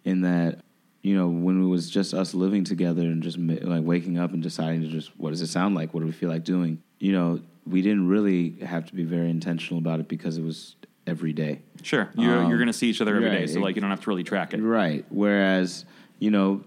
in 0.05 0.23
that 0.23 0.61
you 1.03 1.17
know 1.17 1.29
when 1.29 1.62
it 1.62 1.67
was 1.67 1.91
just 1.91 2.15
us 2.15 2.35
living 2.35 2.65
together 2.65 3.03
and 3.03 3.23
just 3.23 3.38
like 3.38 3.85
waking 3.85 4.19
up 4.19 4.33
and 4.33 4.43
deciding 4.43 4.83
to 4.83 4.88
just 4.88 5.19
what 5.19 5.31
does 5.31 5.41
it 5.41 5.49
sound 5.49 5.75
like, 5.75 5.95
what 5.95 6.00
do 6.00 6.07
we 6.07 6.12
feel 6.12 6.29
like 6.29 6.45
doing, 6.45 6.83
you 6.99 7.12
know, 7.12 7.41
we 7.67 7.83
didn't 7.83 8.09
really 8.09 8.57
have 8.65 8.87
to 8.87 8.95
be 8.95 9.05
very 9.05 9.31
intentional 9.31 9.79
about 9.79 10.00
it 10.00 10.09
because 10.09 10.38
it 10.38 10.43
was 10.45 10.76
every 11.07 11.33
day. 11.33 11.61
Sure, 11.83 12.09
you're 12.17 12.38
Um, 12.38 12.49
you're 12.49 12.59
going 12.59 12.69
to 12.69 12.73
see 12.73 12.88
each 12.88 13.00
other 13.00 13.17
every 13.17 13.31
day, 13.31 13.41
right. 13.41 13.50
so 13.50 13.61
like 13.61 13.75
you 13.75 13.81
don't 13.81 13.91
have 13.91 14.00
to 14.03 14.11
really 14.11 14.25
track 14.25 14.55
it. 14.55 14.61
Right. 14.61 15.05
Whereas, 15.09 15.85
you 16.19 16.31
know, 16.31 16.65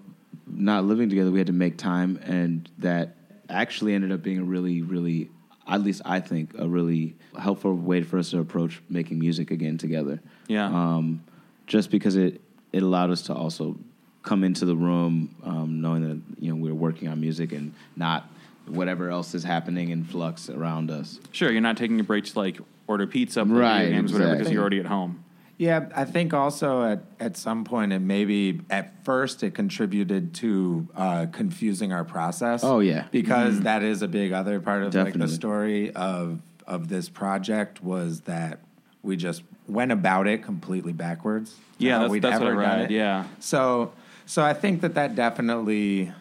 not 0.48 0.86
living 0.86 1.10
together, 1.10 1.32
we 1.32 1.40
had 1.40 1.48
to 1.48 1.54
make 1.54 1.78
time, 1.78 2.20
and 2.24 2.70
that 2.80 3.16
actually 3.50 3.94
ended 3.94 4.12
up 4.12 4.22
being 4.22 4.40
a 4.40 4.44
really, 4.44 4.82
really, 4.82 5.30
at 5.68 5.82
least 5.82 6.02
I 6.06 6.20
think, 6.20 6.54
a 6.58 6.68
really 6.68 7.16
helpful 7.40 7.74
way 7.74 8.04
for 8.04 8.18
us 8.18 8.32
to 8.32 8.40
approach 8.40 8.82
making 8.90 9.20
music 9.20 9.52
again 9.52 9.78
together. 9.78 10.22
Yeah. 10.48 10.66
Um, 10.66 11.24
just 11.68 11.92
because 11.92 12.16
it 12.16 12.42
it 12.72 12.84
allowed 12.84 13.10
us 13.12 13.24
to 13.24 13.34
also 13.34 13.78
come 14.22 14.44
into 14.44 14.66
the 14.66 14.76
room 14.76 15.36
um, 15.44 15.82
knowing 15.82 16.08
that 16.08 16.44
you 16.44 16.50
know 16.50 16.56
we 16.62 16.70
were 16.70 16.76
working 16.76 17.08
on 17.08 17.20
music 17.20 17.52
and 17.52 17.74
not 17.96 18.30
whatever 18.70 19.10
else 19.10 19.34
is 19.36 19.44
happening 19.44 19.90
in 19.90 20.04
flux 20.04 20.50
around 20.50 20.92
us. 20.92 21.20
Sure, 21.32 21.52
you're 21.52 21.62
not 21.62 21.78
taking 21.78 22.00
a 22.00 22.04
break 22.04 22.26
to 22.26 22.40
like 22.40 22.58
order 22.88 23.08
pizza, 23.08 23.46
play 23.46 23.56
Right, 23.56 23.80
video 23.86 23.98
games, 23.98 24.14
whatever, 24.14 24.36
because 24.36 24.52
you're 24.52 24.62
already 24.62 24.80
at 24.80 24.86
home. 24.86 25.24
Yeah, 25.58 25.90
I 25.94 26.06
think 26.06 26.34
also 26.34 26.84
at, 26.84 27.04
at 27.20 27.36
some 27.36 27.66
point 27.66 27.92
it 27.92 28.00
maybe 28.00 28.62
at 28.70 29.04
first 29.04 29.44
it 29.44 29.54
contributed 29.54 30.34
to 30.36 30.88
uh, 30.96 31.26
confusing 31.34 31.92
our 31.92 32.06
process. 32.06 32.64
Oh, 32.64 32.80
yeah. 32.80 33.08
because 33.12 33.60
that 33.62 33.84
is 33.84 34.02
a 34.02 34.08
big 34.08 34.32
other 34.32 34.62
part 34.62 34.84
of 34.84 34.96
like 34.96 35.14
the 35.14 35.28
story 35.28 35.94
of 35.94 36.40
of 36.66 36.88
this 36.88 37.10
project 37.10 37.84
was 37.84 38.22
that 38.22 38.60
we 39.04 39.18
just 39.18 39.44
went 39.68 39.92
about 39.92 40.28
it 40.28 40.44
completely 40.44 40.94
backwards. 40.94 41.56
Yeah, 41.78 41.94
that's- 41.94 42.12
we'd 42.12 42.22
that's 42.22 42.40
what 42.40 42.48
I 42.50 42.52
read, 42.52 42.82
it. 42.84 42.92
yeah. 42.92 43.26
So 43.40 43.92
so 44.26 44.44
I 44.44 44.54
think 44.54 44.80
that 44.82 44.94
that 44.94 45.16
definitely 45.16 46.14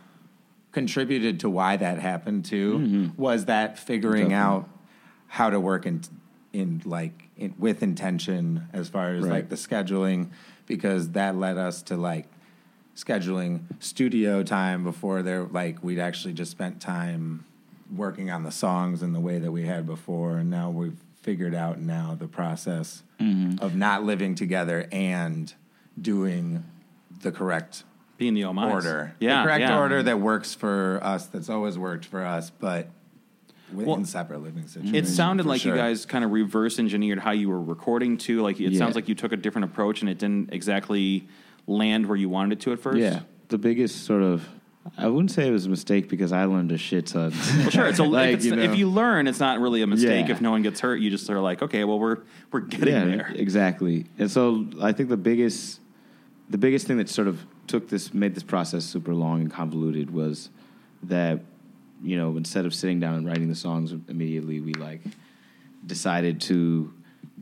contributed 0.72 1.40
to 1.40 1.50
why 1.50 1.76
that 1.76 1.98
happened 1.98 2.44
too. 2.44 2.78
Mm-hmm. 2.78 3.22
Was 3.22 3.46
that 3.46 3.78
figuring 3.78 4.30
Definitely. 4.30 4.34
out 4.36 4.68
how 5.28 5.50
to 5.50 5.60
work 5.60 5.86
in 5.86 6.02
in 6.52 6.82
like 6.84 7.28
in, 7.36 7.54
with 7.58 7.82
intention 7.82 8.68
as 8.72 8.88
far 8.88 9.10
as 9.14 9.24
Right. 9.24 9.32
like 9.32 9.48
the 9.48 9.56
scheduling 9.56 10.30
because 10.66 11.10
that 11.10 11.36
led 11.36 11.58
us 11.58 11.82
to 11.82 11.96
like 11.96 12.26
scheduling 12.96 13.60
studio 13.78 14.42
time 14.42 14.82
before 14.82 15.22
there 15.22 15.44
like 15.44 15.82
we'd 15.84 15.98
actually 16.00 16.34
just 16.34 16.50
spent 16.50 16.80
time 16.80 17.44
working 17.94 18.30
on 18.30 18.42
the 18.42 18.50
songs 18.50 19.02
in 19.02 19.12
the 19.12 19.20
way 19.20 19.38
that 19.38 19.52
we 19.52 19.66
had 19.66 19.86
before 19.86 20.38
and 20.38 20.50
now 20.50 20.68
we've 20.70 20.98
figured 21.22 21.54
out 21.54 21.78
now 21.78 22.16
the 22.18 22.26
process 22.26 23.02
mm-hmm. 23.20 23.62
of 23.62 23.76
not 23.76 24.02
living 24.02 24.34
together 24.34 24.88
and 24.90 25.54
doing 26.00 26.64
the 27.22 27.30
correct 27.30 27.84
Being 28.18 28.34
the 28.34 28.44
homage. 28.44 28.72
order. 28.72 29.14
Yeah. 29.20 29.38
the 29.42 29.44
correct 29.46 29.60
yeah. 29.62 29.78
order 29.78 30.02
that 30.02 30.20
works 30.20 30.54
for 30.54 31.00
us. 31.02 31.26
That's 31.26 31.48
always 31.48 31.78
worked 31.78 32.04
for 32.04 32.24
us, 32.24 32.50
but 32.50 32.88
within 33.72 33.86
Well, 33.86 34.04
separate 34.04 34.42
living 34.42 34.66
situations. 34.66 34.96
It 34.96 35.06
sounded 35.10 35.44
for 35.44 35.48
like 35.50 35.64
you 35.64 35.74
guys 35.74 36.04
kind 36.04 36.24
of 36.24 36.32
reverse 36.32 36.78
engineered 36.78 37.18
how 37.20 37.30
you 37.30 37.48
were 37.48 37.60
recording 37.62 38.16
too. 38.18 38.42
Like 38.42 38.58
it 38.60 38.72
Yeah. 38.72 38.78
sounds 38.78 38.94
like 38.96 39.08
you 39.08 39.14
took 39.14 39.32
a 39.32 39.36
different 39.36 39.66
approach 39.66 40.00
and 40.00 40.10
it 40.10 40.18
didn't 40.18 40.52
exactly 40.52 41.28
land 41.66 42.06
where 42.06 42.16
you 42.16 42.28
wanted 42.28 42.58
it 42.58 42.60
to 42.62 42.72
at 42.72 42.80
first. 42.80 42.98
Yeah, 42.98 43.20
the 43.48 43.58
biggest 43.58 44.04
sort 44.04 44.22
of. 44.22 44.48
I 44.96 45.06
wouldn't 45.06 45.30
say 45.30 45.46
it 45.46 45.50
was 45.50 45.66
a 45.66 45.68
mistake 45.68 46.08
because 46.08 46.32
I 46.32 46.46
learned 46.46 46.72
a 46.72 46.78
shit 46.78 47.08
ton. 47.08 47.30
Well, 47.58 47.68
sure. 47.70 47.86
It's 47.88 47.98
a, 47.98 48.04
Like, 48.04 48.30
if, 48.30 48.34
it's, 48.36 48.46
you 48.46 48.56
know. 48.56 48.62
if 48.62 48.74
you 48.78 48.88
learn, 48.88 49.26
it's 49.26 49.38
not 49.38 49.60
really 49.60 49.82
a 49.82 49.86
mistake. 49.86 50.26
Yeah. 50.28 50.32
If 50.32 50.40
no 50.40 50.50
one 50.50 50.62
gets 50.62 50.80
hurt, 50.80 50.96
you 50.96 51.10
just 51.10 51.28
are 51.28 51.40
like, 51.40 51.60
okay, 51.60 51.84
well, 51.84 51.98
we're 51.98 52.18
we're 52.50 52.60
getting 52.60 52.94
yeah, 52.94 53.04
there. 53.04 53.32
exactly. 53.34 54.06
And 54.18 54.30
so 54.30 54.66
I 54.80 54.92
think 54.92 55.10
the 55.10 55.18
biggest, 55.18 55.80
the 56.50 56.58
biggest 56.58 56.86
thing 56.86 56.96
that 56.98 57.08
sort 57.08 57.28
of 57.28 57.44
took 57.66 57.88
this, 57.88 58.14
made 58.14 58.34
this 58.34 58.42
process 58.42 58.84
super 58.84 59.14
long 59.14 59.40
and 59.40 59.50
convoluted 59.50 60.10
was 60.10 60.50
that, 61.04 61.40
you 62.02 62.16
know, 62.16 62.36
instead 62.36 62.64
of 62.64 62.74
sitting 62.74 63.00
down 63.00 63.14
and 63.14 63.26
writing 63.26 63.48
the 63.48 63.54
songs 63.54 63.92
immediately, 64.08 64.60
we 64.60 64.72
like 64.74 65.02
decided 65.86 66.40
to 66.40 66.92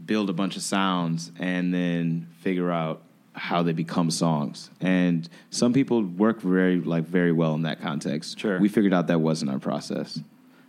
build 0.05 0.31
a 0.31 0.33
bunch 0.33 0.57
of 0.57 0.63
sounds 0.63 1.33
and 1.39 1.73
then 1.73 2.29
figure 2.41 2.71
out 2.71 3.03
how 3.33 3.63
they 3.63 3.73
become 3.73 4.11
songs. 4.11 4.71
And 4.81 5.29
some 5.51 5.73
people 5.73 6.03
work 6.03 6.41
very 6.41 6.81
like 6.81 7.05
very 7.05 7.33
well 7.33 7.55
in 7.55 7.63
that 7.63 7.81
context. 7.81 8.39
Sure. 8.39 8.59
We 8.59 8.69
figured 8.69 8.95
out 8.95 9.09
that 9.09 9.21
wasn't 9.21 9.51
our 9.51 9.59
process. 9.59 10.21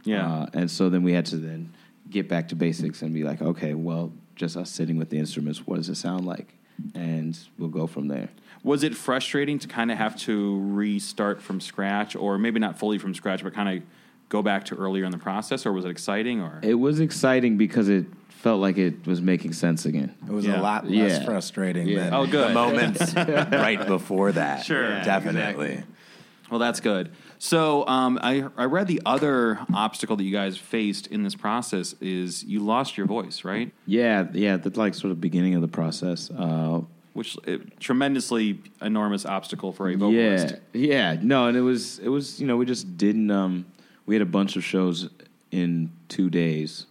Yeah. 0.03 0.29
Uh, 0.29 0.45
and 0.53 0.71
so 0.71 0.89
then 0.89 1.03
we 1.03 1.13
had 1.13 1.25
to 1.27 1.37
then 1.37 1.73
get 2.09 2.29
back 2.29 2.49
to 2.49 2.55
basics 2.55 3.01
and 3.01 3.13
be 3.13 3.23
like, 3.23 3.41
okay, 3.41 3.73
well, 3.73 4.11
just 4.35 4.55
us 4.55 4.69
sitting 4.69 4.97
with 4.97 5.09
the 5.09 5.17
instruments, 5.17 5.65
what 5.65 5.77
does 5.77 5.89
it 5.89 5.95
sound 5.95 6.25
like? 6.25 6.53
And 6.95 7.37
we'll 7.57 7.69
go 7.69 7.87
from 7.87 8.07
there. 8.07 8.29
Was 8.63 8.83
it 8.83 8.95
frustrating 8.95 9.59
to 9.59 9.67
kind 9.67 9.91
of 9.91 9.97
have 9.97 10.15
to 10.21 10.59
restart 10.73 11.41
from 11.41 11.61
scratch, 11.61 12.15
or 12.15 12.37
maybe 12.37 12.59
not 12.59 12.77
fully 12.77 12.97
from 12.97 13.13
scratch, 13.13 13.43
but 13.43 13.53
kind 13.53 13.77
of 13.77 13.83
go 14.29 14.41
back 14.41 14.65
to 14.65 14.75
earlier 14.75 15.05
in 15.05 15.11
the 15.11 15.17
process, 15.17 15.65
or 15.65 15.71
was 15.71 15.85
it 15.85 15.89
exciting? 15.89 16.41
Or 16.41 16.59
It 16.61 16.73
was 16.75 16.99
exciting 16.99 17.57
because 17.57 17.87
it 17.89 18.05
felt 18.29 18.59
like 18.61 18.77
it 18.77 19.07
was 19.07 19.21
making 19.21 19.53
sense 19.53 19.85
again. 19.85 20.13
It 20.27 20.31
was 20.31 20.45
Yeah. 20.45 20.59
a 20.59 20.61
lot 20.61 20.89
less 20.89 21.19
Yeah. 21.19 21.25
frustrating 21.25 21.87
Yeah. 21.87 22.05
than 22.05 22.13
Oh, 22.13 22.25
good. 22.27 22.49
the 22.49 22.53
moments 22.53 23.13
right 23.15 23.87
before 23.87 24.33
that. 24.33 24.65
Sure. 24.65 24.89
Yeah, 24.89 25.03
definitely. 25.03 25.83
Well, 26.49 26.59
that's 26.59 26.79
good. 26.79 27.11
So 27.39 27.85
um, 27.87 28.19
I 28.21 28.45
I 28.55 28.65
read 28.65 28.87
the 28.87 29.01
other 29.05 29.59
obstacle 29.73 30.15
that 30.15 30.23
you 30.23 30.31
guys 30.31 30.57
faced 30.57 31.07
in 31.07 31.23
this 31.23 31.35
process 31.35 31.93
is 31.99 32.43
you 32.43 32.59
lost 32.59 32.97
your 32.97 33.05
voice, 33.05 33.43
right? 33.43 33.71
Yeah, 33.85 34.27
yeah, 34.33 34.57
the 34.57 34.69
like 34.79 34.95
sort 34.95 35.11
of 35.11 35.19
beginning 35.19 35.55
of 35.55 35.61
the 35.61 35.67
process. 35.67 36.31
Uh, 36.31 36.81
Which 37.13 37.37
uh, 37.47 37.57
tremendously 37.79 38.61
enormous 38.81 39.25
obstacle 39.25 39.73
for 39.73 39.89
a 39.89 39.95
vocalist. 39.95 40.55
Yeah, 40.73 41.13
yeah, 41.13 41.19
no, 41.21 41.47
and 41.47 41.57
it 41.57 41.61
was 41.61 41.99
it 41.99 42.09
was 42.09 42.39
you 42.39 42.47
know 42.47 42.55
we 42.57 42.65
just 42.65 42.97
didn't. 42.97 43.29
Um, 43.29 43.65
we 44.05 44.15
had 44.15 44.21
a 44.21 44.25
bunch 44.25 44.55
of 44.55 44.63
shows 44.63 45.09
in 45.51 45.91
two 46.07 46.29
days, 46.29 46.85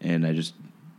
and 0.00 0.26
I 0.26 0.34
just 0.34 0.54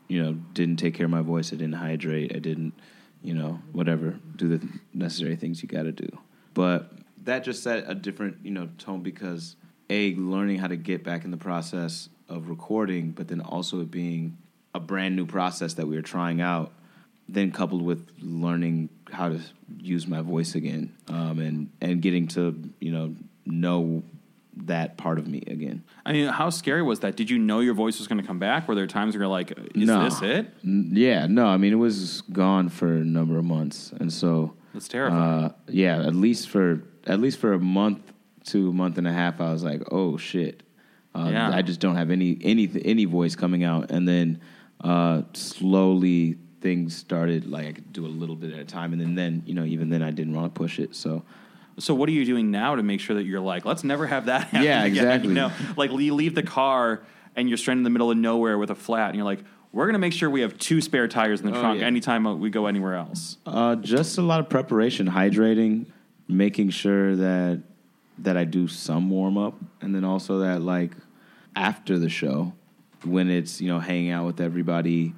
you 0.07 0.23
know 0.23 0.33
didn't 0.53 0.77
take 0.77 0.95
care 0.95 1.05
of 1.05 1.11
my 1.11 1.21
voice. 1.21 1.53
I 1.53 1.55
didn't 1.55 1.73
hydrate. 1.73 2.35
I 2.35 2.39
didn't 2.39 2.73
you 3.21 3.35
know 3.35 3.59
whatever 3.71 4.17
do 4.35 4.47
the 4.47 4.67
necessary 4.93 5.35
things 5.35 5.61
you 5.61 5.69
got 5.69 5.83
to 5.83 5.91
do. 5.91 6.09
But 6.53 6.91
that 7.23 7.43
just 7.43 7.63
set 7.63 7.83
a 7.87 7.95
different 7.95 8.37
you 8.43 8.51
know 8.51 8.69
tone 8.77 9.01
because 9.01 9.55
a 9.89 10.15
learning 10.15 10.57
how 10.59 10.67
to 10.67 10.77
get 10.77 11.03
back 11.03 11.25
in 11.25 11.31
the 11.31 11.37
process 11.37 12.09
of 12.29 12.47
recording, 12.49 13.11
but 13.11 13.27
then 13.27 13.41
also 13.41 13.81
it 13.81 13.91
being 13.91 14.37
a 14.73 14.79
brand 14.79 15.15
new 15.15 15.25
process 15.25 15.73
that 15.75 15.85
we 15.87 15.95
were 15.95 16.01
trying 16.01 16.39
out 16.41 16.71
then 17.29 17.51
coupled 17.51 17.81
with 17.81 18.05
learning 18.19 18.89
how 19.09 19.29
to 19.29 19.39
use 19.79 20.05
my 20.05 20.21
voice 20.21 20.53
again 20.55 20.93
um, 21.07 21.39
and 21.39 21.69
and 21.79 22.01
getting 22.01 22.27
to 22.27 22.57
you 22.79 22.91
know 22.91 23.15
know 23.45 24.03
that 24.57 24.97
part 24.97 25.17
of 25.17 25.27
me 25.27 25.41
again. 25.47 25.81
I 26.05 26.11
mean, 26.11 26.27
how 26.27 26.49
scary 26.49 26.81
was 26.81 26.99
that? 27.01 27.15
Did 27.15 27.29
you 27.29 27.39
know 27.39 27.61
your 27.61 27.73
voice 27.73 27.99
was 27.99 28.07
going 28.09 28.19
to 28.19 28.27
come 28.27 28.37
back? 28.39 28.67
Were 28.67 28.75
there 28.75 28.85
times 28.85 29.13
where 29.15 29.21
you're 29.23 29.29
like, 29.29 29.51
"Is 29.75 29.87
No. 29.87 30.03
this 30.03 30.21
it?" 30.21 30.53
N- 30.63 30.89
Yeah, 30.93 31.25
no, 31.27 31.45
I 31.47 31.55
mean 31.57 31.71
it 31.71 31.77
was 31.77 32.21
gone 32.33 32.67
for 32.69 32.91
a 32.93 33.03
number 33.05 33.37
of 33.37 33.45
months, 33.45 33.93
and 33.99 34.11
so 34.11 34.53
That's 34.73 34.87
terrifying. 34.87 35.43
Uh, 35.45 35.53
yeah, 35.67 35.99
at 36.05 36.15
least 36.15 36.49
for 36.49 36.83
at 37.07 37.19
least 37.19 37.39
for 37.39 37.53
a 37.53 37.59
month 37.59 37.99
to 38.45 38.69
a 38.69 38.73
month 38.73 38.97
and 38.97 39.07
a 39.07 39.11
half, 39.13 39.39
I 39.41 39.51
was 39.51 39.63
like, 39.63 39.81
oh 39.91 40.17
shit, 40.17 40.63
uh, 41.15 41.29
Yeah. 41.31 41.51
I 41.53 41.61
just 41.61 41.79
don't 41.79 41.95
have 41.95 42.09
any 42.11 42.37
any 42.41 42.69
any 42.85 43.05
voice 43.05 43.35
coming 43.35 43.63
out, 43.63 43.91
and 43.91 44.07
then 44.07 44.39
uh, 44.81 45.23
slowly 45.33 46.37
things 46.61 46.95
started 46.95 47.49
like 47.49 47.67
I 47.67 47.71
could 47.73 47.91
do 47.93 48.05
a 48.05 48.07
little 48.07 48.35
bit 48.35 48.53
at 48.53 48.59
a 48.59 48.65
time, 48.65 48.93
and 48.93 49.01
then 49.01 49.15
then 49.15 49.43
you 49.45 49.53
know 49.53 49.63
even 49.65 49.89
then 49.89 50.01
I 50.03 50.11
didn't 50.11 50.33
want 50.35 50.53
to 50.53 50.57
push 50.57 50.79
it, 50.79 50.95
so. 50.95 51.23
So 51.79 51.95
what 51.95 52.09
are 52.09 52.11
you 52.11 52.25
doing 52.25 52.51
now 52.51 52.75
to 52.75 52.83
make 52.83 52.99
sure 52.99 53.15
that 53.15 53.23
you're 53.23 53.39
like, 53.39 53.63
let's 53.63 53.83
never 53.85 54.05
have 54.05 54.25
that 54.25 54.41
happen 54.49 54.61
Yeah, 54.63 54.83
again? 54.83 54.87
exactly. 54.97 55.29
You 55.29 55.35
know, 55.35 55.51
like 55.77 55.89
you 55.91 56.13
leave 56.13 56.35
the 56.35 56.43
car 56.43 57.01
and 57.35 57.47
you're 57.47 57.57
stranded 57.57 57.79
in 57.79 57.83
the 57.85 57.89
middle 57.89 58.11
of 58.11 58.17
nowhere 58.17 58.57
with 58.57 58.69
a 58.71 58.75
flat, 58.75 59.07
and 59.07 59.15
you're 59.15 59.25
like, 59.25 59.39
we're 59.71 59.85
going 59.85 59.93
to 59.93 59.99
make 59.99 60.13
sure 60.13 60.29
we 60.29 60.41
have 60.41 60.57
two 60.57 60.81
spare 60.81 61.07
tires 61.07 61.41
in 61.41 61.47
the 61.51 61.57
Oh, 61.57 61.61
trunk 61.61 61.79
yeah. 61.79 61.87
anytime 61.87 62.39
we 62.39 62.49
go 62.49 62.65
anywhere 62.67 62.95
else. 62.95 63.37
Uh, 63.45 63.75
just 63.75 64.17
a 64.17 64.21
lot 64.21 64.39
of 64.39 64.49
preparation, 64.49 65.07
hydrating, 65.07 65.85
making 66.27 66.69
sure 66.71 67.15
that 67.15 67.61
that 68.19 68.37
I 68.37 68.43
do 68.43 68.67
some 68.67 69.09
warm 69.09 69.37
up, 69.37 69.55
and 69.81 69.95
then 69.95 70.03
also 70.03 70.39
that 70.39 70.61
like 70.61 70.91
after 71.55 71.97
the 71.97 72.09
show, 72.09 72.53
when 73.03 73.29
it's 73.29 73.61
you 73.61 73.67
know 73.69 73.79
hanging 73.79 74.11
out 74.11 74.25
with 74.25 74.39
everybody, 74.41 75.13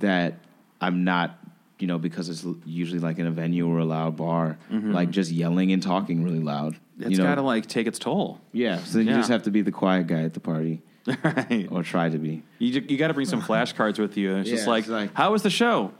that 0.00 0.34
I'm 0.80 1.04
not 1.04 1.38
you 1.78 1.86
know 1.86 1.98
because 1.98 2.28
it's 2.28 2.44
usually 2.66 2.98
like 3.00 3.18
in 3.18 3.26
a 3.26 3.30
venue 3.30 3.66
or 3.68 3.78
a 3.78 3.84
loud 3.84 4.16
bar, 4.16 4.58
like 4.70 5.10
just 5.10 5.30
yelling 5.30 5.72
and 5.72 5.82
talking 5.82 6.22
really 6.24 6.40
loud. 6.40 6.76
It's 6.98 7.12
you 7.12 7.16
know, 7.18 7.24
got 7.24 7.36
to 7.36 7.42
like 7.42 7.66
take 7.66 7.86
its 7.86 7.98
toll. 7.98 8.40
yeah. 8.52 8.78
So 8.84 8.98
then 8.98 9.06
Yeah. 9.06 9.12
you 9.14 9.18
just 9.20 9.30
have 9.30 9.44
to 9.44 9.50
be 9.50 9.62
the 9.62 9.72
quiet 9.72 10.06
guy 10.08 10.22
at 10.22 10.34
the 10.34 10.40
party, 10.40 10.82
right. 11.24 11.68
or 11.70 11.82
try 11.82 12.08
to 12.08 12.18
be. 12.18 12.42
You, 12.58 12.80
ju- 12.80 12.86
you 12.88 12.96
got 12.96 13.08
to 13.08 13.14
bring 13.14 13.26
some 13.26 13.42
flashcards 13.50 13.98
with 13.98 14.16
you. 14.16 14.36
It's 14.36 14.48
just 14.50 14.64
Yeah, 14.64 14.70
like, 14.70 14.80
it's 14.84 14.88
like- 14.90 15.14
how 15.14 15.32
was 15.32 15.42
the 15.42 15.50
show? 15.50 15.92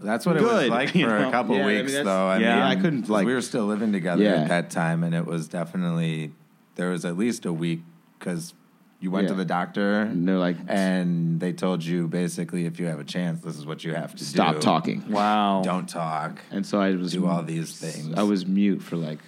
That's 0.00 0.26
what 0.26 0.36
it 0.36 0.40
Good, 0.40 0.70
was 0.70 0.70
like 0.70 0.90
for 0.92 0.98
you 0.98 1.06
know? 1.06 1.28
a 1.28 1.30
couple 1.30 1.56
Yeah, 1.56 1.62
I 1.64 1.66
mean, 1.66 1.76
weeks, 1.78 1.92
that's- 1.92 2.04
though. 2.06 2.26
I 2.28 2.38
yeah, 2.38 2.54
mean, 2.54 2.62
I 2.64 2.76
couldn't, 2.76 3.00
'cause 3.02 3.10
like- 3.10 3.26
we 3.26 3.34
were 3.34 3.40
still 3.40 3.66
living 3.66 3.92
together 3.92 4.22
Yeah. 4.22 4.42
at 4.42 4.48
that 4.48 4.70
time, 4.70 5.02
and 5.04 5.14
it 5.14 5.24
was 5.26 5.48
definitely 5.48 6.32
there 6.76 6.90
was 6.90 7.04
at 7.04 7.16
least 7.16 7.46
a 7.46 7.52
week 7.52 7.80
because 8.18 8.52
you 9.00 9.10
went 9.10 9.28
to 9.28 9.34
Yeah. 9.34 9.38
the 9.38 9.44
doctor 9.44 10.00
And 10.02 10.26
they're 10.26 10.38
like, 10.38 10.56
and 10.66 11.38
they 11.38 11.52
told 11.52 11.84
you 11.84 12.08
basically 12.08 12.64
if 12.64 12.80
you 12.80 12.86
have 12.86 12.98
a 12.98 13.04
chance, 13.04 13.42
this 13.42 13.56
is 13.58 13.66
what 13.66 13.84
you 13.84 13.94
have 13.94 14.14
to 14.16 14.24
stop 14.24 14.56
do. 14.56 14.60
talking. 14.60 15.04
Wow. 15.10 15.62
Don't 15.62 15.88
talk. 15.88 16.40
And 16.50 16.64
so 16.64 16.80
I 16.80 16.92
was 16.96 17.12
Do 17.12 17.26
all 17.26 17.42
these 17.42 17.76
things. 17.78 18.14
I 18.16 18.22
was 18.22 18.46
mute 18.46 18.82
for 18.82 18.96
like 18.96 19.18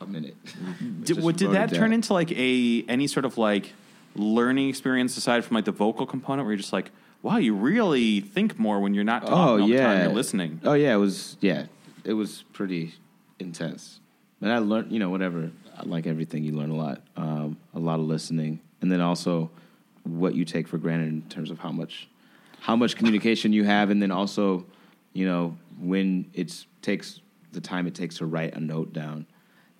a 0.00 0.06
minute. 0.06 0.36
Did, 0.78 1.04
Just 1.06 1.20
what, 1.20 1.36
did 1.36 1.46
wrote 1.46 1.52
that 1.54 1.70
turn 1.70 1.90
down. 1.90 1.92
into 1.94 2.12
like 2.14 2.32
a 2.32 2.84
any 2.88 3.06
sort 3.06 3.24
of 3.26 3.36
like 3.38 3.72
learning 4.18 4.68
experience 4.68 5.16
aside 5.16 5.44
from 5.44 5.54
like 5.54 5.64
the 5.64 5.72
vocal 5.72 6.06
component 6.06 6.46
where 6.46 6.52
you're 6.52 6.58
just 6.58 6.72
like, 6.72 6.90
wow, 7.22 7.36
you 7.36 7.54
really 7.54 8.20
think 8.20 8.58
more 8.58 8.80
when 8.80 8.94
you're 8.94 9.04
not 9.04 9.22
talking 9.22 9.34
Oh 9.34 9.38
all 9.38 9.56
the 9.56 9.62
time, 9.62 9.70
yeah, 9.70 10.02
you're 10.04 10.12
listening. 10.12 10.60
Oh 10.64 10.74
yeah, 10.74 10.94
it 10.94 10.98
was 10.98 11.36
yeah, 11.40 11.66
it 12.04 12.12
was 12.14 12.44
pretty 12.52 12.94
intense. 13.38 14.00
But 14.40 14.50
I 14.50 14.58
learned, 14.58 14.92
you 14.92 14.98
know, 14.98 15.10
whatever. 15.10 15.50
I 15.76 15.82
Like 15.84 16.06
everything, 16.06 16.44
you 16.44 16.52
learn 16.52 16.70
a 16.70 16.76
lot. 16.76 17.02
Um, 17.16 17.56
a 17.74 17.78
lot 17.78 18.00
of 18.00 18.06
listening, 18.06 18.60
and 18.80 18.90
then 18.90 19.00
also 19.00 19.50
what 20.04 20.34
you 20.34 20.44
take 20.44 20.66
for 20.66 20.78
granted 20.78 21.08
in 21.08 21.22
terms 21.28 21.50
of 21.50 21.58
how 21.58 21.70
much 21.70 22.08
how 22.60 22.74
much 22.76 22.96
communication 22.96 23.52
you 23.52 23.64
have, 23.64 23.90
and 23.90 24.02
then 24.02 24.10
also, 24.10 24.66
you 25.12 25.26
know, 25.26 25.56
when 25.80 26.28
it 26.34 26.64
takes 26.82 27.20
the 27.52 27.60
time 27.60 27.86
it 27.86 27.94
takes 27.94 28.18
to 28.18 28.26
write 28.26 28.54
a 28.54 28.60
note 28.60 28.92
down, 28.92 29.26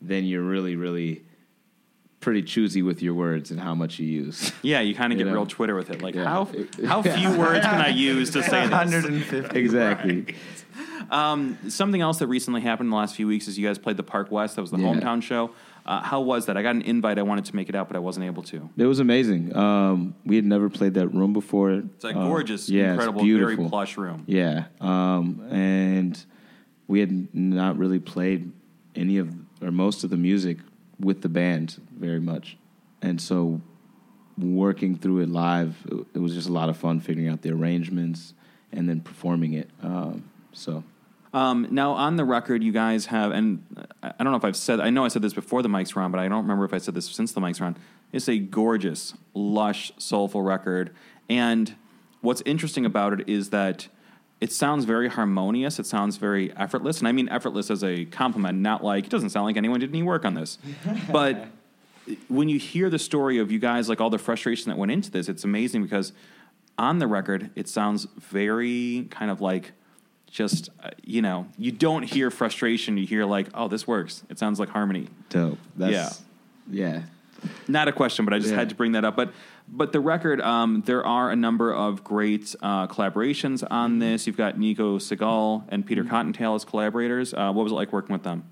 then 0.01 0.25
you're 0.25 0.43
really, 0.43 0.77
really 0.77 1.23
pretty 2.21 2.43
choosy 2.43 2.83
with 2.83 3.01
your 3.03 3.15
words 3.15 3.51
and 3.51 3.61
how 3.61 3.75
much 3.75 3.99
you 3.99 4.07
use. 4.07 4.53
Yeah, 4.63 4.81
you 4.81 4.95
kind 4.95 5.13
of 5.13 5.19
get 5.19 5.27
know? 5.29 5.35
real 5.35 5.47
Twitter 5.47 5.75
with 5.77 5.91
it. 5.91 6.03
Like 6.03 6.15
Yeah. 6.15 6.25
how 6.25 6.49
how 6.85 7.03
few 7.03 7.39
words 7.39 7.65
can 7.65 7.81
I 7.81 7.89
use 7.89 8.31
to 8.31 8.43
say 8.43 8.63
this? 8.63 8.71
150. 8.71 9.59
exactly. 9.59 10.35
Um, 11.11 11.57
something 11.69 12.01
else 12.01 12.19
that 12.19 12.27
recently 12.27 12.61
happened 12.61 12.89
in 12.89 12.91
the 12.91 12.97
last 12.97 13.15
few 13.17 13.27
weeks 13.27 13.49
is 13.49 13.59
you 13.59 13.67
guys 13.67 13.79
played 13.79 13.97
the 13.97 14.03
Park 14.03 14.31
West. 14.31 14.57
That 14.57 14.63
was 14.63 14.71
the 14.71 14.79
Yeah. 14.79 14.93
hometown 14.95 15.23
show. 15.23 15.51
Uh, 15.87 16.03
how 16.03 16.21
was 16.21 16.47
that? 16.47 16.57
I 16.59 16.63
got 16.63 16.75
an 16.75 16.83
invite. 16.83 17.19
I 17.19 17.23
wanted 17.23 17.47
to 17.47 17.57
make 17.57 17.71
it 17.71 17.75
out, 17.75 17.89
but 17.89 17.97
I 17.97 18.01
wasn't 18.01 18.27
able 18.27 18.43
to. 18.45 18.69
It 18.77 18.85
was 18.85 19.01
amazing. 19.01 19.57
Um, 19.57 20.15
we 20.27 20.37
had 20.37 20.45
never 20.45 20.69
played 20.69 20.95
that 20.95 21.09
room 21.09 21.33
before. 21.33 21.71
It's 21.71 22.05
a 22.05 22.13
gorgeous, 22.13 22.69
yeah, 22.69 22.91
incredible, 22.91 23.23
beautiful. 23.23 23.57
very 23.57 23.69
plush 23.71 23.97
room. 23.97 24.25
Yeah, 24.27 24.65
um, 24.83 25.41
and 25.51 26.23
we 26.89 27.01
had 27.01 27.35
not 27.35 27.79
really 27.79 28.01
played 28.01 28.53
any 28.95 29.17
of 29.17 29.33
or 29.63 29.71
most 29.71 30.05
of 30.05 30.11
the 30.11 30.17
music 30.19 30.59
with 31.01 31.23
the 31.23 31.29
band 31.29 31.81
very 31.97 32.21
much, 32.21 32.57
and 33.03 33.21
so 33.21 33.61
working 34.37 34.97
through 34.97 35.21
it 35.21 35.29
live, 35.29 35.77
it, 36.15 36.19
was 36.19 36.35
just 36.35 36.49
a 36.49 36.53
lot 36.53 36.69
of 36.69 36.77
fun 36.77 37.01
figuring 37.01 37.29
out 37.29 37.43
the 37.43 37.51
arrangements 37.51 38.35
and 38.73 38.89
then 38.89 39.01
performing 39.01 39.55
it. 39.55 39.69
Um, 39.83 40.31
so 40.53 40.85
Um, 41.35 41.67
now 41.71 41.93
on 41.93 42.17
the 42.17 42.25
record, 42.25 42.63
you 42.63 42.73
guys 42.73 43.07
have, 43.07 43.33
and 43.33 43.65
I 44.03 44.13
don't 44.19 44.31
know 44.31 44.37
if 44.37 44.45
I've 44.45 44.57
said, 44.57 44.81
I 44.81 44.91
know 44.91 45.05
I 45.05 45.09
said 45.09 45.23
this 45.23 45.35
before 45.35 45.63
the 45.63 45.69
mics 45.69 45.97
on, 45.97 46.11
but 46.11 46.21
I 46.21 46.29
don't 46.29 46.43
remember 46.43 46.65
if 46.65 46.73
I 46.73 46.79
said 46.79 46.95
this 46.95 47.07
since 47.07 47.33
the 47.33 47.41
mics 47.41 47.61
on. 47.61 47.77
It's 48.13 48.29
a 48.29 48.39
gorgeous, 48.39 49.15
lush, 49.35 49.93
soulful 49.99 50.43
record, 50.43 50.95
and 51.29 51.75
what's 52.21 52.43
interesting 52.47 52.87
about 52.87 53.21
it 53.21 53.29
is 53.29 53.51
that 53.51 53.89
it 54.41 54.53
sounds 54.53 54.85
very 54.85 55.09
harmonious. 55.09 55.79
It 55.79 55.87
sounds 55.87 56.17
very 56.17 56.55
effortless, 56.57 56.99
and 56.99 57.09
I 57.09 57.13
mean 57.13 57.29
effortless 57.29 57.71
as 57.71 57.83
a 57.83 58.05
compliment, 58.07 58.59
not 58.59 58.85
like 58.85 59.05
it 59.05 59.11
doesn't 59.11 59.31
sound 59.31 59.47
like 59.47 59.57
anyone 59.57 59.81
did 59.81 59.91
any 59.91 60.03
work 60.03 60.25
on 60.25 60.35
this, 60.35 60.59
but 61.13 61.49
when 62.29 62.49
you 62.49 62.59
hear 62.59 62.89
the 62.89 62.99
story 62.99 63.39
of 63.39 63.51
you 63.53 63.59
guys, 63.59 63.89
like 63.89 64.01
all 64.01 64.11
the 64.11 64.19
frustration 64.19 64.71
that 64.71 64.79
went 64.79 64.93
into 64.93 65.11
this, 65.11 65.29
it's 65.29 65.45
amazing 65.45 65.83
because 65.83 66.13
on 66.79 66.99
the 66.99 67.07
record, 67.07 67.51
it 67.55 67.69
sounds 67.69 68.07
very 68.17 69.07
kind 69.11 69.31
of 69.31 69.41
like 69.41 69.73
just, 70.31 70.71
uh, 70.83 70.91
you 71.03 71.21
know, 71.23 71.47
you 71.59 71.73
don't 71.73 72.03
hear 72.03 72.31
frustration. 72.31 72.97
You 72.97 73.07
hear 73.07 73.25
like, 73.25 73.49
oh, 73.55 73.69
this 73.69 73.87
works. 73.87 74.23
It 74.31 74.39
sounds 74.39 74.61
like 74.61 74.69
harmony. 74.69 75.09
dope. 75.29 75.59
That's, 75.77 75.93
yeah. 76.71 77.03
Not 77.69 77.89
a 77.89 77.93
question, 77.93 78.25
but 78.25 78.35
I 78.35 78.39
just 78.39 78.51
Yeah. 78.51 78.57
had 78.57 78.69
to 78.71 78.75
bring 78.75 78.93
that 78.93 79.05
up. 79.05 79.17
But 79.17 79.33
but 79.71 79.93
the 79.93 80.01
record, 80.01 80.41
um, 80.41 80.83
there 80.87 81.05
are 81.07 81.31
a 81.31 81.37
number 81.37 81.73
of 81.75 82.03
great 82.03 82.55
uh, 82.63 82.87
collaborations 82.87 83.63
on 83.71 83.99
this. 83.99 84.27
You've 84.27 84.37
got 84.37 84.59
Nico 84.59 84.99
Segal 84.99 85.65
and 85.69 85.85
Peter 85.85 86.05
Cottontale 86.05 86.55
as 86.57 86.65
collaborators. 86.65 87.35
Uh, 87.35 87.53
what 87.53 87.65
was 87.65 87.73
it 87.73 87.75
like 87.75 87.93
working 87.93 88.15
with 88.15 88.23
them? 88.23 88.45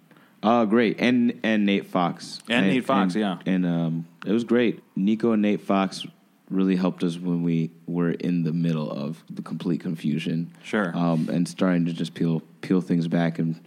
Oh, 0.42 0.66
great. 0.66 0.96
And 1.00 1.40
and 1.42 1.64
Nate 1.64 1.86
Fox. 1.86 2.40
And 2.48 2.66
Nate 2.66 2.84
Fox, 2.84 3.14
and- 3.14 3.20
yeah. 3.22 3.38
And 3.46 3.64
um, 3.66 4.06
it 4.26 4.32
was 4.32 4.44
great. 4.44 4.82
Nico 4.94 5.32
and 5.32 5.40
Nate 5.42 5.62
Fox 5.62 6.06
really 6.50 6.76
helped 6.76 7.02
us 7.02 7.18
when 7.18 7.42
we 7.42 7.70
were 7.86 8.10
in 8.12 8.44
the 8.44 8.52
middle 8.52 8.88
of 8.90 9.24
the 9.30 9.42
complete 9.42 9.80
confusion. 9.80 10.52
Sure. 10.62 10.96
Um, 10.96 11.28
and 11.32 11.48
starting 11.48 11.86
to 11.86 11.92
just 11.92 12.14
peel 12.14 12.42
peel 12.60 12.80
things 12.82 13.08
back 13.08 13.38
and 13.38 13.58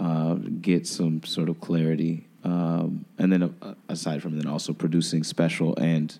uh, 0.00 0.34
get 0.34 0.86
some 0.86 1.22
sort 1.24 1.48
of 1.48 1.60
clarity. 1.60 2.26
Um, 2.44 3.06
and 3.18 3.32
then 3.32 3.42
uh, 3.42 3.74
aside 3.88 4.22
from 4.22 4.36
that, 4.38 4.46
also 4.46 4.72
producing 4.72 5.24
special 5.24 5.74
and 5.78 6.16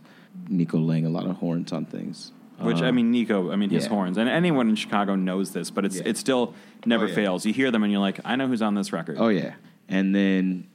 Nico 0.48 0.78
laying 0.78 1.06
a 1.06 1.10
lot 1.10 1.26
of 1.26 1.36
horns 1.36 1.72
on 1.72 1.84
things. 1.84 2.32
Which 2.58 2.80
I 2.82 2.88
Um, 2.88 2.94
mean, 2.96 3.10
Nico. 3.10 3.50
I 3.50 3.56
mean, 3.56 3.68
his 3.70 3.84
yeah. 3.84 3.90
horns, 3.90 4.16
and 4.16 4.28
anyone 4.28 4.68
in 4.68 4.76
Chicago 4.76 5.16
knows 5.16 5.50
this, 5.52 5.70
but 5.70 5.84
it's 5.84 5.96
Yeah. 5.96 6.02
it 6.06 6.16
still 6.16 6.54
never 6.86 7.04
Oh, 7.04 7.08
yeah. 7.08 7.14
fails. 7.14 7.44
You 7.44 7.52
hear 7.52 7.70
them, 7.70 7.82
and 7.82 7.92
you're 7.92 8.00
like, 8.00 8.20
I 8.24 8.36
know 8.36 8.46
who's 8.46 8.62
on 8.62 8.74
this 8.74 8.92
record. 8.92 9.16
Oh 9.18 9.28
yeah, 9.28 9.54
and 9.88 10.14
then 10.14 10.66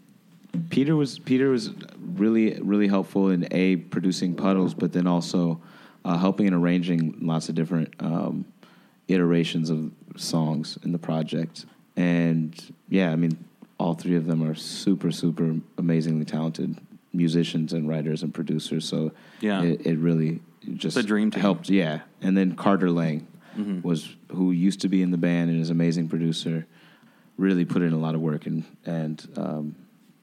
Peter 0.69 0.95
was 0.95 1.19
Peter 1.19 1.49
was 1.49 1.71
really 2.15 2.59
really 2.61 2.87
helpful 2.89 3.29
in 3.29 3.47
a 3.51 3.77
producing 3.77 4.35
puddles, 4.35 4.73
but 4.73 4.91
then 4.91 5.07
also 5.07 5.61
uh, 6.05 6.17
helping 6.17 6.47
and 6.47 6.55
arranging 6.55 7.15
lots 7.21 7.47
of 7.49 7.55
different 7.55 7.93
um, 8.01 8.45
iterations 9.07 9.69
of 9.69 9.91
songs 10.17 10.77
in 10.83 10.91
the 10.91 10.99
project. 10.99 11.65
And 11.95 12.53
yeah, 12.89 13.11
I 13.11 13.15
mean, 13.15 13.37
all 13.79 13.93
three 13.95 14.15
of 14.15 14.25
them 14.27 14.43
are 14.43 14.53
super 14.53 15.11
super 15.11 15.55
amazingly 15.77 16.25
talented 16.25 16.77
musicians 17.13 17.73
and 17.73 17.87
writers 17.89 18.21
and 18.21 18.31
producers. 18.33 18.85
So 18.85 19.11
Yeah. 19.41 19.63
it, 19.63 19.85
it 19.87 19.97
really 19.97 20.41
just 20.75 20.97
a 20.97 21.01
dream 21.03 21.31
team. 21.31 21.41
helped. 21.41 21.69
Yeah, 21.69 22.01
and 22.21 22.37
then 22.37 22.55
Carter 22.55 22.91
Lang 22.91 23.25
Mhm. 23.57 23.83
was 23.83 24.15
who 24.31 24.51
used 24.51 24.81
to 24.81 24.87
be 24.89 25.01
in 25.01 25.09
the 25.11 25.17
band 25.17 25.49
and 25.49 25.59
is 25.59 25.69
an 25.69 25.75
amazing 25.75 26.07
producer. 26.09 26.67
Really 27.37 27.65
put 27.65 27.81
in 27.81 27.93
a 27.93 27.97
lot 27.97 28.13
of 28.15 28.21
work 28.21 28.45
and 28.45 28.63
and 28.85 29.25
um, 29.37 29.75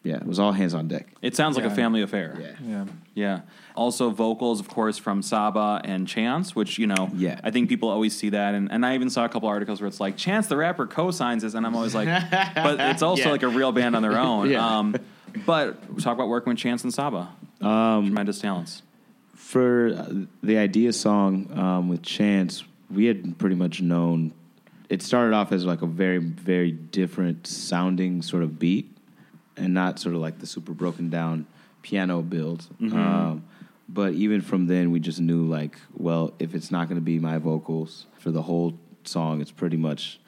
yeah, 0.07 0.17
it 0.17 0.27
was 0.27 0.39
all 0.39 0.53
hands 0.53 0.73
on 0.75 0.89
deck. 0.89 1.07
It 1.23 1.35
sounds 1.37 1.57
like 1.57 1.65
a 1.67 1.71
family 1.71 2.03
affair. 2.03 2.57
Yeah. 2.67 2.85
Yeah. 3.15 3.41
Also, 3.75 4.11
vocals, 4.11 4.61
of 4.61 4.69
course, 4.69 4.99
from 4.99 5.23
Saba 5.23 5.81
and 5.85 6.07
Chance, 6.07 6.55
which, 6.55 6.79
you 6.79 6.87
know, 6.87 7.11
Yeah. 7.15 7.41
I 7.43 7.51
think 7.51 7.69
people 7.69 7.89
always 7.89 8.17
see 8.17 8.31
that. 8.31 8.55
And, 8.55 8.71
and 8.71 8.85
I 8.87 8.95
even 8.95 9.11
saw 9.11 9.25
a 9.25 9.29
couple 9.29 9.49
articles 9.49 9.81
where 9.81 9.89
it's 9.89 10.01
like, 10.01 10.17
Chance 10.17 10.47
the 10.47 10.57
rapper 10.57 10.87
co 10.87 11.11
signs 11.11 11.43
this. 11.43 11.55
And 11.55 11.67
I'm 11.67 11.75
always 11.75 11.95
like, 11.95 12.07
but 12.55 12.79
it's 12.81 13.03
also 13.03 13.25
Yeah. 13.25 13.31
like 13.31 13.43
a 13.43 13.49
real 13.49 13.73
band 13.73 13.97
on 13.97 14.03
their 14.03 14.19
own. 14.19 14.49
Yeah. 14.51 14.79
Um, 14.79 14.95
but 15.45 15.93
we 15.93 16.01
talk 16.03 16.15
about 16.15 16.29
working 16.29 16.51
with 16.51 16.59
Chance 16.59 16.85
and 16.85 16.95
Saba. 16.95 17.29
Um, 17.61 18.07
Tremendous 18.07 18.39
talents. 18.39 18.83
for 19.35 19.89
uh, 19.97 20.13
the 20.43 20.57
idea 20.59 20.93
song 20.93 21.51
um, 21.59 21.89
with 21.89 22.03
Chance, 22.03 22.65
we 22.91 23.07
had 23.07 23.37
pretty 23.39 23.57
much 23.57 23.81
known. 23.83 24.33
It 24.89 25.03
started 25.03 25.35
off 25.35 25.53
as 25.53 25.65
like 25.65 25.83
a 25.83 25.87
very, 25.87 26.19
very 26.19 26.71
different 26.71 27.47
sounding 27.47 28.23
sort 28.23 28.43
of 28.45 28.59
beat, 28.59 28.96
and 29.57 29.73
not 29.75 29.99
sort 29.99 30.15
of 30.15 30.21
like 30.21 30.39
the 30.39 30.47
super 30.47 30.73
broken 30.73 31.09
down 31.11 31.47
piano 31.83 32.23
build. 32.23 32.67
Um, 32.81 33.45
but 33.89 34.15
even 34.15 34.41
from 34.41 34.67
then, 34.67 34.91
we 34.91 35.01
just 35.01 35.21
knew 35.21 35.45
like, 35.47 35.79
well, 35.97 36.35
if 36.39 36.55
it's 36.55 36.71
not 36.71 36.89
going 36.89 36.97
to 37.01 37.05
be 37.05 37.19
my 37.19 37.39
vocals 37.39 38.07
for 38.19 38.31
the 38.31 38.43
whole 38.43 38.79
song, 39.05 39.41
it's 39.41 39.53
pretty 39.53 39.77
much 39.77 40.19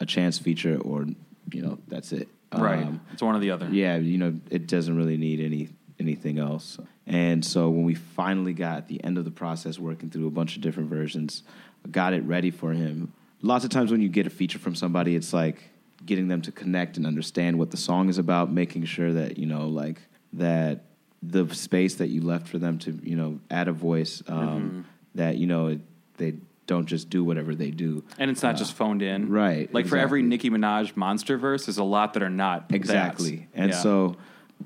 a 0.00 0.06
Chance 0.06 0.38
feature, 0.38 0.78
or 0.80 1.06
you 1.52 1.62
know, 1.62 1.78
that's 1.88 2.12
it. 2.12 2.28
right. 2.52 2.82
Um, 2.84 3.00
It's 3.12 3.22
one 3.22 3.36
or 3.36 3.38
the 3.40 3.50
other. 3.50 3.68
yeah, 3.70 3.96
you 3.96 4.18
know, 4.18 4.34
it 4.50 4.66
doesn't 4.66 4.96
really 4.96 5.16
need 5.16 5.40
any 5.40 5.68
anything 6.00 6.38
else. 6.38 6.78
And 7.06 7.44
so 7.44 7.68
when 7.68 7.84
we 7.84 7.94
finally 7.94 8.52
got 8.54 8.78
at 8.78 8.88
the 8.88 9.02
end 9.04 9.18
of 9.18 9.24
the 9.24 9.30
process, 9.30 9.78
working 9.78 10.08
through 10.10 10.26
a 10.26 10.30
bunch 10.30 10.56
of 10.56 10.62
different 10.62 10.88
versions, 10.88 11.42
got 11.90 12.14
it 12.14 12.22
ready 12.24 12.50
for 12.50 12.72
him. 12.72 13.12
Lots 13.42 13.64
of 13.64 13.70
times 13.70 13.90
when 13.92 14.00
you 14.00 14.08
get 14.08 14.26
a 14.26 14.30
feature 14.30 14.58
from 14.58 14.74
somebody, 14.74 15.14
it's 15.14 15.32
like 15.32 15.70
getting 16.06 16.28
them 16.28 16.42
to 16.42 16.52
connect 16.52 16.96
and 16.96 17.06
understand 17.06 17.58
what 17.58 17.70
the 17.70 17.76
song 17.76 18.08
is 18.08 18.18
about, 18.18 18.50
making 18.52 18.84
sure 18.84 19.12
that 19.12 19.38
you 19.38 19.46
know, 19.46 19.68
like 19.68 20.00
that 20.34 20.84
the 21.22 21.46
space 21.54 21.96
that 21.96 22.08
you 22.08 22.20
left 22.20 22.48
for 22.48 22.58
them 22.58 22.78
to, 22.80 22.98
you 23.02 23.14
know, 23.16 23.38
add 23.50 23.68
a 23.68 23.72
voice, 23.72 24.22
um, 24.26 24.84
that 25.14 25.36
you 25.36 25.46
know, 25.46 25.68
it, 25.68 25.80
they 26.16 26.34
don't 26.66 26.86
just 26.86 27.10
do 27.10 27.22
whatever 27.24 27.54
they 27.54 27.70
do. 27.70 28.02
And 28.18 28.30
it's 28.30 28.42
not 28.42 28.56
just 28.56 28.72
phoned 28.74 29.02
in. 29.02 29.24
Uh, 29.24 29.28
right, 29.28 29.74
Like 29.74 29.86
for 29.86 29.96
every 29.96 30.20
exactly. 30.20 30.50
Nicki 30.50 30.50
Minaj 30.50 30.96
monster 30.96 31.36
verse, 31.36 31.66
there's 31.66 31.78
a 31.78 31.84
lot 31.84 32.14
that 32.14 32.22
are 32.22 32.30
not. 32.30 32.68
that. 32.68 32.74
Exactly. 32.74 33.48
And 33.54 33.70
Yeah. 33.70 33.76
so 33.76 34.16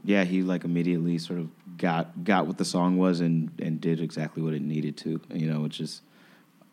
yeah, 0.05 0.25
he 0.25 0.43
like 0.43 0.65
immediately 0.65 1.19
sort 1.19 1.41
of 1.41 1.49
got 1.79 2.25
got 2.25 2.47
what 2.47 2.59
the 2.59 2.65
song 2.65 2.97
was 2.97 3.21
and 3.21 3.51
and 3.61 3.81
did 3.81 4.01
exactly 4.01 4.43
what 4.43 4.55
it 4.55 4.63
needed 4.63 4.97
to, 4.99 5.21
you 5.33 5.51
know, 5.51 5.61
which 5.61 5.81
is 5.81 6.03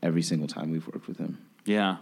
every 0.01 0.21
single 0.21 0.47
time 0.47 0.71
we've 0.71 0.85
worked 0.87 1.07
with 1.07 1.17
him. 1.17 1.37
Yeah. 1.65 1.97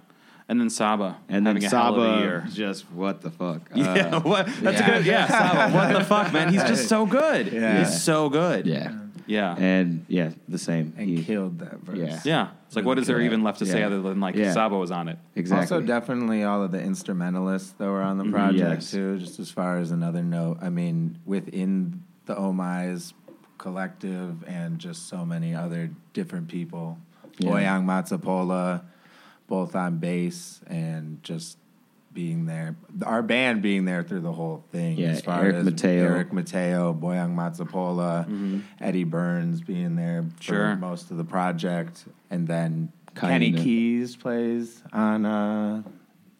And 0.49 0.59
then 0.59 0.69
Saba. 0.69 1.17
And 1.29 1.45
then 1.47 1.55
having 1.55 1.65
a 1.65 1.69
hell 1.69 1.95
of 1.95 2.01
a 2.03 2.39
Saba 2.41 2.51
just 2.53 2.83
what 2.91 3.21
the 3.21 3.31
fuck. 3.31 3.69
Yeah, 3.75 4.15
Uh, 4.15 4.19
what? 4.21 4.47
That's 4.61 4.79
yeah. 4.79 4.87
a 4.89 4.93
good. 4.97 5.05
Yeah, 5.05 5.27
Saba. 5.27 5.73
What 5.73 5.93
the 5.93 6.03
fuck, 6.03 6.33
man? 6.33 6.51
He's 6.51 6.63
just 6.63 6.89
so 6.89 7.05
good. 7.21 7.51
Yeah. 7.53 7.79
He's 7.79 8.03
so 8.03 8.29
good. 8.29 8.65
yeah. 8.65 8.93
yeah, 9.27 9.55
And 9.57 10.05
yeah, 10.09 10.31
the 10.49 10.57
same. 10.57 10.93
And 10.97 11.07
He- 11.07 11.23
killed 11.23 11.59
that 11.59 11.79
verse. 11.79 11.97
Yeah. 11.97 12.19
yeah. 12.25 12.47
It's 12.67 12.75
like, 12.75 12.85
what 12.85 12.97
is 12.99 13.07
there 13.07 13.19
Yeah. 13.19 13.25
even 13.27 13.43
left 13.43 13.59
to 13.59 13.65
say 13.65 13.83
other 13.83 14.01
than 14.01 14.19
like 14.19 14.35
Yeah. 14.35 14.51
Saba 14.53 14.77
was 14.77 14.91
on 14.91 15.07
it? 15.07 15.17
exactly. 15.35 15.75
Also, 15.77 15.85
definitely 15.85 16.43
all 16.43 16.63
of 16.63 16.71
the 16.71 16.81
instrumentalists 16.81 17.71
that 17.73 17.85
were 17.87 18.01
on 18.01 18.17
the 18.17 18.23
Mhm. 18.25 18.31
project 18.31 18.81
Yes. 18.81 18.91
too. 18.91 19.19
Just 19.19 19.39
as 19.39 19.49
far 19.51 19.77
as 19.77 19.91
another 19.91 20.23
note, 20.23 20.57
I 20.61 20.69
mean, 20.69 21.17
within 21.25 22.01
the 22.25 22.37
O'My's 22.37 23.13
collective 23.57 24.43
and 24.47 24.79
just 24.79 25.07
so 25.07 25.23
many 25.25 25.53
other 25.55 25.91
different 26.13 26.47
people, 26.47 26.97
Yeah. 27.37 27.51
Boyang 27.51 27.85
Matsapola, 27.85 28.81
both 29.51 29.75
on 29.75 29.97
bass 29.97 30.61
and 30.67 31.21
just 31.23 31.57
being 32.13 32.45
there. 32.45 32.77
Our 33.05 33.21
band 33.21 33.61
being 33.61 33.83
there 33.83 34.01
through 34.01 34.21
the 34.21 34.31
whole 34.31 34.63
thing. 34.71 34.97
Yeah, 34.97 35.09
as 35.09 35.21
far 35.21 35.43
Eric 35.43 35.55
as 35.57 35.65
Mateo. 35.65 36.03
Eric 36.05 36.31
Mateo, 36.33 36.93
Boyang 36.93 37.35
Matsapola, 37.35 38.25
Mhm. 38.29 38.61
Eddie 38.79 39.03
Burns 39.03 39.59
being 39.59 39.97
there 39.97 40.23
for 40.37 40.41
Sure. 40.43 40.75
most 40.77 41.11
of 41.11 41.17
the 41.17 41.25
project, 41.25 42.05
and 42.29 42.47
then 42.47 42.93
Kenny 43.13 43.51
Kaina. 43.51 43.61
Keys 43.61 44.15
plays 44.15 44.81
on 44.93 45.25
uh, 45.25 45.83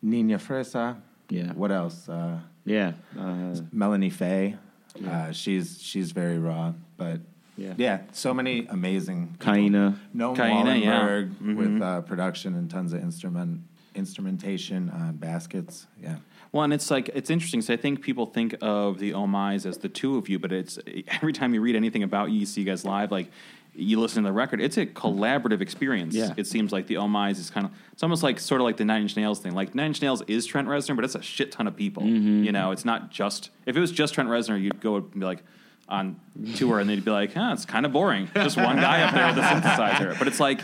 Nina 0.01 0.37
Fresa. 0.37 0.95
yeah. 1.29 1.51
What 1.53 1.71
else? 1.71 2.07
Uh, 2.07 2.39
Yeah. 2.63 2.93
Uh, 3.19 3.55
Melanie 3.73 4.09
Faye. 4.09 4.55
Yeah. 4.95 5.11
Uh, 5.11 5.31
she's 5.33 5.81
she's 5.81 6.11
very 6.13 6.39
raw, 6.39 6.73
but 6.95 7.19
yeah. 7.61 7.73
yeah, 7.77 7.99
so 8.11 8.33
many 8.33 8.65
amazing. 8.67 9.35
Kaina. 9.39 9.97
No 10.13 10.33
Kaina, 10.33 10.75
yeah. 10.81 10.99
Wallenberg 11.01 11.35
Mhm. 11.35 11.55
with 11.55 11.81
uh, 11.81 12.01
production 12.01 12.55
and 12.55 12.69
tons 12.69 12.93
of 12.93 13.01
instrument 13.01 13.61
instrumentation 13.93 14.89
on 14.89 15.15
baskets. 15.17 15.87
Yeah. 16.01 16.15
Well, 16.51 16.63
and 16.63 16.73
it's 16.73 16.91
like 16.91 17.09
it's 17.13 17.29
interesting. 17.29 17.61
So 17.61 17.73
I 17.73 17.77
think 17.77 18.01
people 18.01 18.25
think 18.25 18.55
of 18.61 18.99
the 18.99 19.13
Oh 19.13 19.27
My's 19.27 19.65
as 19.65 19.77
the 19.77 19.89
two 19.89 20.17
of 20.17 20.27
you, 20.29 20.37
but 20.39 20.51
it's 20.51 20.77
every 21.07 21.33
time 21.33 21.53
you 21.53 21.61
read 21.61 21.75
anything 21.75 22.03
about 22.03 22.31
you, 22.31 22.39
you 22.39 22.45
see 22.45 22.61
you 22.61 22.67
guys 22.67 22.83
live, 22.83 23.11
like 23.11 23.31
you 23.73 23.97
listen 24.01 24.23
to 24.23 24.27
the 24.29 24.33
record. 24.33 24.59
It's 24.59 24.77
a 24.77 24.85
collaborative 24.85 25.61
experience. 25.61 26.13
Yeah. 26.13 26.33
It 26.35 26.45
seems 26.45 26.73
like 26.73 26.87
the 26.87 26.97
Oh 26.97 27.07
My's 27.07 27.39
is 27.39 27.49
kind 27.49 27.65
of 27.65 27.71
it's 27.93 28.03
almost 28.03 28.21
like 28.21 28.37
sort 28.39 28.59
of 28.59 28.65
like 28.65 28.75
the 28.77 28.83
Nine 28.85 29.03
Inch 29.03 29.15
Nails 29.15 29.39
thing. 29.39 29.53
Like 29.53 29.73
Nine 29.75 29.87
Inch 29.87 30.01
Nails 30.01 30.21
is 30.27 30.45
Trent 30.45 30.67
Reznor, 30.67 30.95
but 30.97 31.05
it's 31.05 31.15
a 31.15 31.21
shit 31.21 31.51
ton 31.53 31.67
of 31.67 31.75
people. 31.77 32.03
You 32.05 32.51
know, 32.51 32.71
it's 32.71 32.83
not 32.85 33.11
just 33.11 33.49
if 33.65 33.77
it 33.77 33.79
was 33.79 33.91
just 33.91 34.13
Trent 34.13 34.27
Reznor, 34.29 34.61
you'd 34.61 34.81
go 34.81 34.97
and 34.97 35.11
be 35.11 35.19
like 35.25 35.43
on 35.91 36.19
tour 36.55 36.79
and 36.79 36.89
they'd 36.89 37.03
be 37.05 37.11
like, 37.11 37.33
huh, 37.33 37.51
it's 37.53 37.65
kind 37.65 37.85
of 37.85 37.91
boring. 37.91 38.29
Just 38.33 38.57
one 38.57 38.77
guy 38.77 39.01
up 39.03 39.13
there 39.13 39.27
with 39.27 39.37
a 39.37 39.41
synthesizer. 39.41 40.17
But 40.17 40.27
it's 40.27 40.39
like, 40.39 40.61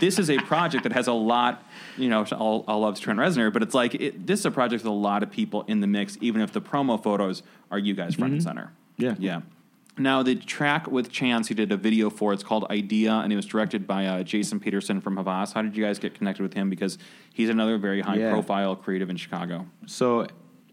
this 0.00 0.18
is 0.18 0.28
a 0.28 0.38
project 0.38 0.82
that 0.82 0.92
has 0.92 1.06
a 1.06 1.12
lot, 1.12 1.62
you 1.96 2.08
know, 2.10 2.24
all, 2.32 2.64
all 2.66 2.80
loves 2.80 3.00
Trent 3.00 3.18
Reznor, 3.18 3.52
but 3.52 3.62
it's 3.62 3.74
like, 3.74 3.94
it, 3.94 4.26
this 4.26 4.40
is 4.40 4.46
a 4.46 4.50
project 4.50 4.82
with 4.82 4.90
a 4.90 4.94
lot 4.94 5.22
of 5.22 5.30
people 5.30 5.62
in 5.68 5.80
the 5.80 5.86
mix, 5.86 6.18
even 6.20 6.40
if 6.42 6.52
the 6.52 6.60
promo 6.60 7.02
photos 7.02 7.42
are 7.70 7.78
you 7.78 7.94
guys 7.94 8.16
front 8.16 8.32
and 8.32 8.42
center. 8.42 8.72
Yeah. 8.98 9.14
Yeah. 9.18 9.42
Now, 9.98 10.22
the 10.22 10.34
track 10.34 10.88
with 10.88 11.10
Chance, 11.10 11.48
he 11.48 11.54
did 11.54 11.72
a 11.72 11.76
video 11.78 12.10
for, 12.10 12.34
it's 12.34 12.42
called 12.42 12.66
Idea, 12.68 13.12
and 13.12 13.32
it 13.32 13.36
was 13.36 13.46
directed 13.46 13.86
by 13.86 14.04
uh, 14.06 14.22
Jason 14.24 14.60
Peterson 14.60 15.00
from 15.00 15.16
Havas. 15.16 15.52
How 15.52 15.62
did 15.62 15.74
you 15.74 15.82
guys 15.82 15.98
get 15.98 16.12
connected 16.14 16.42
with 16.42 16.52
him? 16.52 16.68
Because 16.68 16.98
he's 17.32 17.48
another 17.48 17.78
very 17.78 18.02
high 18.02 18.16
Yeah. 18.16 18.30
profile 18.30 18.76
creative 18.76 19.08
in 19.08 19.16
Chicago. 19.16 19.64
So, 19.86 20.26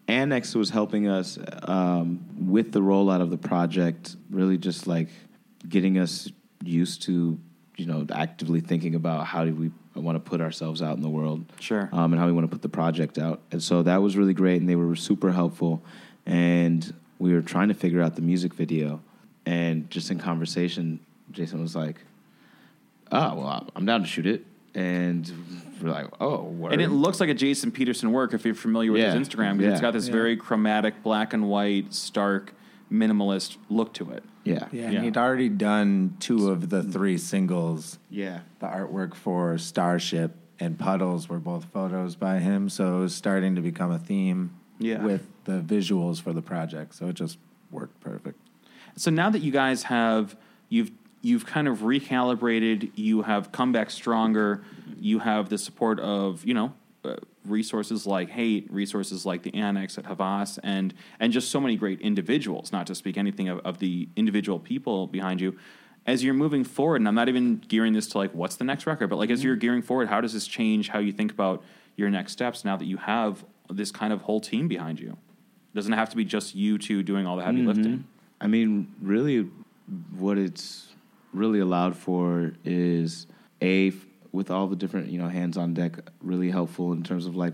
Annex 0.07 0.53
was 0.53 0.69
helping 0.69 1.07
us 1.07 1.37
um, 1.63 2.25
with 2.49 2.71
the 2.71 2.81
rollout 2.81 3.21
of 3.21 3.29
the 3.29 3.37
project, 3.37 4.15
really 4.29 4.57
just 4.57 4.85
like 4.87 5.09
getting 5.67 5.97
us 5.97 6.29
used 6.63 7.03
to, 7.03 7.39
you 7.77 7.85
know, 7.85 8.05
actively 8.11 8.59
thinking 8.59 8.95
about 8.95 9.25
how 9.25 9.45
do 9.45 9.53
we 9.53 9.71
want 9.95 10.15
to 10.15 10.19
put 10.19 10.41
ourselves 10.41 10.81
out 10.81 10.97
in 10.97 11.01
the 11.01 11.09
world. 11.09 11.45
Sure. 11.59 11.89
Um, 11.91 12.13
and 12.13 12.19
how 12.19 12.25
we 12.25 12.31
want 12.31 12.45
to 12.45 12.49
put 12.49 12.61
the 12.61 12.69
project 12.69 13.17
out. 13.17 13.41
And 13.51 13.61
so 13.61 13.83
that 13.83 14.01
was 14.01 14.17
really 14.17 14.33
great, 14.33 14.59
and 14.59 14.69
they 14.69 14.75
were 14.75 14.95
super 14.95 15.31
helpful. 15.31 15.83
And 16.25 16.93
we 17.19 17.33
were 17.33 17.41
trying 17.41 17.69
to 17.69 17.73
figure 17.73 18.01
out 18.01 18.15
the 18.15 18.21
music 18.21 18.53
video. 18.53 19.01
And 19.45 19.89
just 19.89 20.11
in 20.11 20.19
conversation, 20.19 20.99
Jason 21.31 21.61
was 21.61 21.75
like, 21.75 21.97
oh, 23.11 23.35
well, 23.35 23.69
I'm 23.75 23.85
down 23.85 24.01
to 24.01 24.07
shoot 24.07 24.25
it. 24.25 24.45
And 24.75 25.31
we're 25.81 25.91
like, 25.91 26.07
oh, 26.19 26.43
word. 26.43 26.73
And 26.73 26.81
it 26.81 26.89
looks 26.89 27.19
like 27.19 27.29
a 27.29 27.33
Jason 27.33 27.71
Peterson 27.71 28.11
work 28.11 28.33
if 28.33 28.43
you're 28.45 28.55
familiar 28.55 28.91
with 28.91 29.01
Yeah. 29.01 29.13
his 29.13 29.27
Instagram. 29.27 29.57
Because 29.57 29.73
It's 29.73 29.81
Yeah. 29.81 29.87
got 29.87 29.93
this 29.93 30.07
very 30.07 30.35
chromatic, 30.35 31.03
black 31.03 31.33
and 31.33 31.47
white, 31.47 31.93
stark, 31.93 32.53
minimalist 32.91 33.57
look 33.69 33.93
to 33.93 34.11
it. 34.11 34.23
yeah. 34.43 34.67
Yeah, 34.71 34.89
Yeah. 34.89 34.97
and 34.97 35.05
he'd 35.05 35.17
already 35.17 35.49
done 35.49 36.15
two 36.19 36.49
of 36.49 36.69
the 36.69 36.81
mm. 36.83 36.91
three 36.91 37.17
singles. 37.17 37.97
Yeah. 38.09 38.39
The 38.59 38.67
artwork 38.67 39.15
for 39.15 39.57
Starship 39.57 40.35
and 40.59 40.77
Puddles 40.77 41.29
were 41.29 41.39
both 41.39 41.65
photos 41.65 42.15
by 42.15 42.39
him, 42.39 42.67
so 42.69 42.97
it 42.97 42.99
was 42.99 43.15
starting 43.15 43.55
to 43.55 43.61
become 43.61 43.89
a 43.91 43.97
theme 43.99 44.51
Yeah. 44.79 45.01
with 45.03 45.27
the 45.45 45.61
visuals 45.61 46.21
for 46.21 46.33
the 46.33 46.41
project. 46.41 46.93
So 46.95 47.07
it 47.07 47.13
just 47.15 47.37
worked 47.71 47.99
perfect. 48.01 48.37
So 48.95 49.09
now 49.09 49.29
that 49.29 49.39
you 49.39 49.51
guys 49.51 49.83
have 49.83 50.35
you've 50.69 50.91
you've 51.23 51.45
kind 51.45 51.67
of 51.67 51.79
recalibrated, 51.79 52.91
you 52.95 53.23
have 53.23 53.51
come 53.51 53.71
back 53.71 53.89
stronger, 53.89 54.63
you 54.99 55.19
have 55.19 55.49
the 55.49 55.57
support 55.57 55.99
of 55.99 56.45
you 56.45 56.53
know 56.53 56.73
uh, 57.03 57.15
resources 57.45 58.05
like 58.05 58.29
Haight, 58.29 58.71
resources 58.71 59.25
like 59.25 59.41
the 59.41 59.53
Annex 59.55 59.97
at 59.97 60.05
Havas, 60.05 60.59
and 60.61 60.93
and 61.19 61.33
just 61.33 61.49
so 61.49 61.59
many 61.59 61.75
great 61.75 61.99
individuals. 62.01 62.71
Not 62.71 62.85
to 62.87 62.95
speak 62.95 63.17
anything 63.17 63.49
of, 63.49 63.59
of 63.59 63.79
the 63.79 64.07
individual 64.15 64.59
people 64.59 65.07
behind 65.07 65.41
you. 65.41 65.57
As 66.05 66.21
you're 66.21 66.33
moving 66.33 66.65
forward, 66.65 66.97
and 66.97 67.07
I'm 67.07 67.15
not 67.15 67.29
even 67.29 67.59
gearing 67.59 67.93
this 67.93 68.07
to 68.09 68.17
like 68.17 68.33
what's 68.33 68.57
the 68.57 68.65
next 68.65 68.85
record, 68.85 69.09
but 69.09 69.15
like 69.15 69.29
as 69.29 69.41
you're 69.41 69.55
gearing 69.55 69.81
forward, 69.81 70.09
how 70.09 70.19
does 70.19 70.33
this 70.33 70.45
change 70.45 70.89
how 70.89 70.99
you 70.99 71.13
think 71.13 71.31
about 71.31 71.63
your 71.95 72.09
next 72.09 72.33
steps 72.33 72.65
now 72.65 72.75
that 72.75 72.85
you 72.85 72.97
have 72.97 73.45
this 73.69 73.89
kind 73.89 74.11
of 74.11 74.21
whole 74.23 74.41
team 74.41 74.67
behind 74.67 74.99
you? 74.99 75.17
Doesn't 75.73 75.93
have 75.93 76.09
to 76.09 76.17
be 76.17 76.25
just 76.25 76.55
you 76.55 76.77
two 76.77 77.01
doing 77.03 77.25
all 77.25 77.37
the 77.37 77.43
heavy 77.43 77.61
lifting. 77.67 78.03
I 78.41 78.47
mean, 78.47 78.93
really, 79.01 79.49
what 80.17 80.37
it's 80.37 80.92
really 81.33 81.59
allowed 81.59 81.95
for 81.95 82.53
is 82.63 83.27
a 83.61 83.91
with 84.31 84.49
all 84.49 84.67
the 84.67 84.75
different 84.75 85.09
you 85.09 85.19
know 85.19 85.27
hands 85.27 85.57
on 85.57 85.73
deck, 85.73 85.93
really 86.21 86.49
helpful 86.49 86.91
in 86.93 87.03
terms 87.03 87.25
of 87.25 87.35
like 87.35 87.53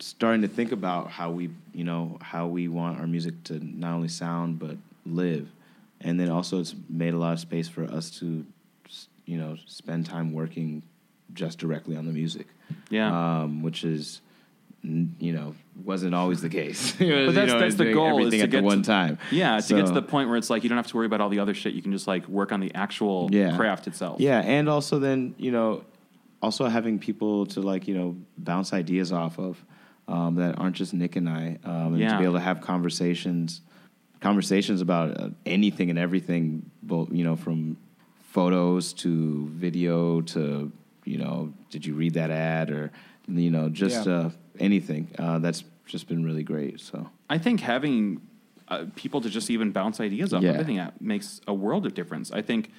starting 0.00 0.42
to 0.42 0.48
think 0.48 0.72
about 0.72 1.10
how 1.10 1.30
we 1.30 1.50
you 1.72 1.84
know 1.84 2.18
how 2.20 2.46
we 2.46 2.68
want 2.68 2.98
our 3.00 3.06
music 3.06 3.42
to 3.44 3.58
not 3.64 3.94
only 3.94 4.08
sound 4.08 4.58
but 4.58 4.76
live, 5.06 5.48
and 6.00 6.18
then 6.18 6.28
also 6.28 6.60
it's 6.60 6.74
made 6.88 7.14
a 7.14 7.18
lot 7.18 7.32
of 7.32 7.40
space 7.40 7.68
for 7.68 7.84
us 7.84 8.10
to 8.18 8.44
you 9.26 9.38
know 9.38 9.56
spend 9.66 10.06
time 10.06 10.32
working 10.32 10.82
just 11.32 11.58
directly 11.58 11.96
on 11.96 12.04
the 12.06 12.12
music, 12.12 12.46
Yeah. 12.90 13.40
um, 13.42 13.62
which 13.62 13.82
is 13.84 14.20
you 14.84 15.32
know 15.32 15.54
wasn't 15.82 16.14
always 16.14 16.40
the 16.40 16.48
case. 16.48 16.92
but 16.98 17.32
that's, 17.32 17.52
that's 17.52 17.74
the 17.76 17.92
goal 17.92 18.24
is 18.24 18.32
to 18.32 18.40
at 18.40 18.50
get 18.50 18.58
the 18.58 18.62
one 18.62 18.82
to, 18.82 18.86
time. 18.86 19.18
Yeah, 19.30 19.58
to 19.58 19.74
get 19.74 19.86
to 19.86 19.92
the 19.92 20.02
point 20.02 20.28
where 20.28 20.36
it's 20.36 20.50
like 20.50 20.62
you 20.62 20.68
don't 20.68 20.76
have 20.78 20.86
to 20.88 20.96
worry 20.96 21.06
about 21.06 21.20
all 21.20 21.30
the 21.30 21.40
other 21.40 21.54
shit. 21.54 21.74
You 21.74 21.82
can 21.82 21.92
just 21.92 22.06
like 22.06 22.28
work 22.28 22.52
on 22.52 22.60
the 22.60 22.72
actual 22.74 23.28
Yeah. 23.32 23.56
craft 23.56 23.86
itself. 23.86 24.20
Yeah, 24.20 24.40
and 24.40 24.68
also 24.68 24.98
then 24.98 25.34
you 25.38 25.50
know, 25.50 25.84
also 26.42 26.66
having 26.66 26.98
people 26.98 27.46
to 27.46 27.60
like 27.60 27.88
you 27.88 27.94
know 27.94 28.16
bounce 28.38 28.72
ideas 28.72 29.10
off 29.12 29.38
of 29.38 29.64
um, 30.06 30.34
that 30.36 30.58
aren't 30.58 30.76
just 30.76 30.92
Nick 30.92 31.16
and 31.16 31.28
I, 31.28 31.58
um, 31.64 31.94
and 31.94 31.98
Yeah. 31.98 32.12
to 32.12 32.18
be 32.18 32.24
able 32.24 32.34
to 32.34 32.40
have 32.40 32.60
conversations, 32.60 33.62
conversations 34.20 34.80
about 34.82 35.18
uh, 35.18 35.30
anything 35.46 35.88
and 35.90 35.98
everything, 35.98 36.70
both 36.82 37.10
you 37.10 37.24
know 37.24 37.36
from 37.36 37.78
photos 38.30 38.92
to 38.92 39.48
video 39.48 40.20
to 40.20 40.70
you 41.04 41.18
know, 41.18 41.52
did 41.70 41.84
you 41.84 41.94
read 41.94 42.14
that 42.14 42.30
ad 42.30 42.70
or 42.70 42.90
you 43.28 43.50
know 43.50 43.68
just 43.68 44.06
Yeah. 44.06 44.12
uh, 44.12 44.30
anything. 44.58 45.08
Uh, 45.18 45.38
that's 45.38 45.64
just 45.86 46.08
been 46.08 46.24
really 46.24 46.42
great. 46.42 46.80
So 46.80 47.08
I 47.28 47.38
think 47.38 47.60
having 47.60 48.20
uh, 48.68 48.86
people 48.96 49.20
to 49.20 49.28
just 49.28 49.50
even 49.50 49.70
bounce 49.72 50.00
ideas 50.00 50.32
off 50.32 50.42
Yeah. 50.42 50.50
everything 50.52 50.78
at 50.78 51.00
makes 51.00 51.40
a 51.46 51.52
world 51.54 51.84
of 51.86 51.94
difference. 51.94 52.32
I 52.32 52.40
think 52.42 52.70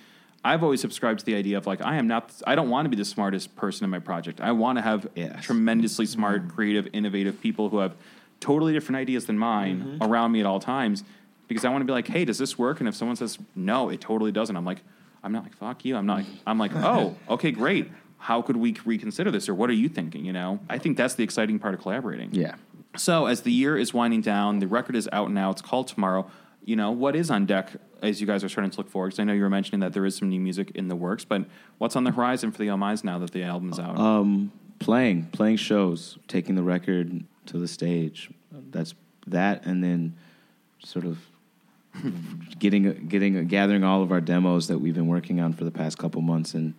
I've 0.43 0.63
always 0.63 0.81
subscribed 0.81 1.19
to 1.19 1.25
the 1.25 1.35
idea 1.35 1.57
of 1.57 1.67
like 1.67 1.81
I 1.81 1.95
am 1.97 2.07
not 2.07 2.31
I 2.47 2.55
don't 2.55 2.69
want 2.69 2.85
to 2.85 2.89
be 2.89 2.95
the 2.95 3.05
smartest 3.05 3.55
person 3.55 3.83
in 3.83 3.89
my 3.89 3.99
project. 3.99 4.41
I 4.41 4.51
want 4.51 4.77
to 4.77 4.81
have 4.81 5.07
Yes. 5.15 5.43
tremendously 5.43 6.05
smart, 6.05 6.49
creative, 6.49 6.87
innovative 6.93 7.39
people 7.41 7.69
who 7.69 7.77
have 7.79 7.95
totally 8.39 8.73
different 8.73 8.97
ideas 8.97 9.25
than 9.25 9.37
mine 9.37 9.79
Mm-hmm. 9.81 10.03
around 10.03 10.31
me 10.31 10.39
at 10.39 10.45
all 10.45 10.59
times 10.59 11.03
because 11.47 11.63
I 11.65 11.69
want 11.69 11.81
to 11.81 11.85
be 11.85 11.91
like, 11.93 12.07
"Hey, 12.07 12.25
does 12.25 12.37
this 12.39 12.57
work?" 12.57 12.79
And 12.79 12.89
if 12.89 12.95
someone 12.95 13.15
says, 13.15 13.37
"No, 13.55 13.89
it 13.89 14.01
totally 14.01 14.31
doesn't." 14.31 14.55
I'm 14.55 14.65
like, 14.65 14.81
I'm 15.23 15.31
not 15.31 15.43
like, 15.43 15.55
"Fuck 15.55 15.85
you." 15.85 15.95
I'm 15.95 16.05
not 16.07 16.17
like, 16.17 16.25
I'm 16.47 16.57
like, 16.57 16.71
"Oh, 16.75 17.15
okay, 17.29 17.51
great. 17.51 17.89
How 18.25 18.41
could 18.41 18.57
we 18.57 18.75
reconsider 18.85 19.31
this 19.31 19.47
or 19.49 19.53
what 19.53 19.69
are 19.69 19.79
you 19.83 19.89
thinking, 19.89 20.25
you 20.25 20.33
know?" 20.33 20.59
I 20.69 20.77
think 20.77 20.97
that's 20.97 21.15
the 21.15 21.23
exciting 21.23 21.59
part 21.59 21.73
of 21.73 21.79
collaborating. 21.81 22.29
yeah. 22.33 22.55
So 22.97 23.25
as 23.25 23.41
the 23.41 23.51
year 23.51 23.77
is 23.77 23.93
winding 23.93 24.21
down, 24.21 24.59
the 24.59 24.67
record 24.67 24.95
is 24.95 25.09
out 25.11 25.29
now. 25.29 25.51
It's 25.51 25.61
called 25.61 25.87
Tomorrow. 25.87 26.29
You 26.63 26.75
know 26.75 26.91
what 26.91 27.15
is 27.15 27.29
on 27.29 27.45
deck 27.45 27.73
as 28.01 28.21
you 28.21 28.27
guys 28.27 28.43
are 28.43 28.49
starting 28.49 28.71
to 28.71 28.77
look 28.77 28.89
forward? 28.89 29.09
Because 29.09 29.19
I 29.19 29.23
know 29.25 29.33
you 29.33 29.43
were 29.43 29.49
mentioning 29.49 29.81
that 29.81 29.93
there 29.93 30.05
is 30.05 30.15
some 30.15 30.29
new 30.29 30.39
music 30.39 30.71
in 30.75 30.87
the 30.87 30.95
works, 30.95 31.25
but 31.25 31.45
what's 31.77 31.95
on 31.95 32.03
the 32.05 32.11
horizon 32.11 32.51
for 32.51 32.57
the 32.57 32.69
O'My's 32.69 33.03
now 33.03 33.19
that 33.19 33.31
the 33.31 33.43
album's 33.43 33.79
out? 33.79 33.97
Um, 33.97 34.51
playing, 34.79 35.25
playing 35.31 35.57
shows, 35.57 36.17
taking 36.27 36.55
the 36.55 36.63
record 36.63 37.23
to 37.47 37.57
the 37.57 37.67
stage. 37.67 38.29
That's 38.71 38.95
that, 39.27 39.65
and 39.65 39.83
then 39.83 40.15
sort 40.79 41.05
of 41.05 41.19
getting, 42.59 43.07
getting, 43.07 43.47
gathering 43.47 43.83
all 43.83 44.01
of 44.01 44.11
our 44.11 44.21
demos 44.21 44.67
that 44.67 44.79
we've 44.79 44.95
been 44.95 45.07
working 45.07 45.39
on 45.39 45.53
for 45.53 45.65
the 45.65 45.71
past 45.71 45.97
couple 45.97 46.21
months, 46.21 46.53
and 46.53 46.73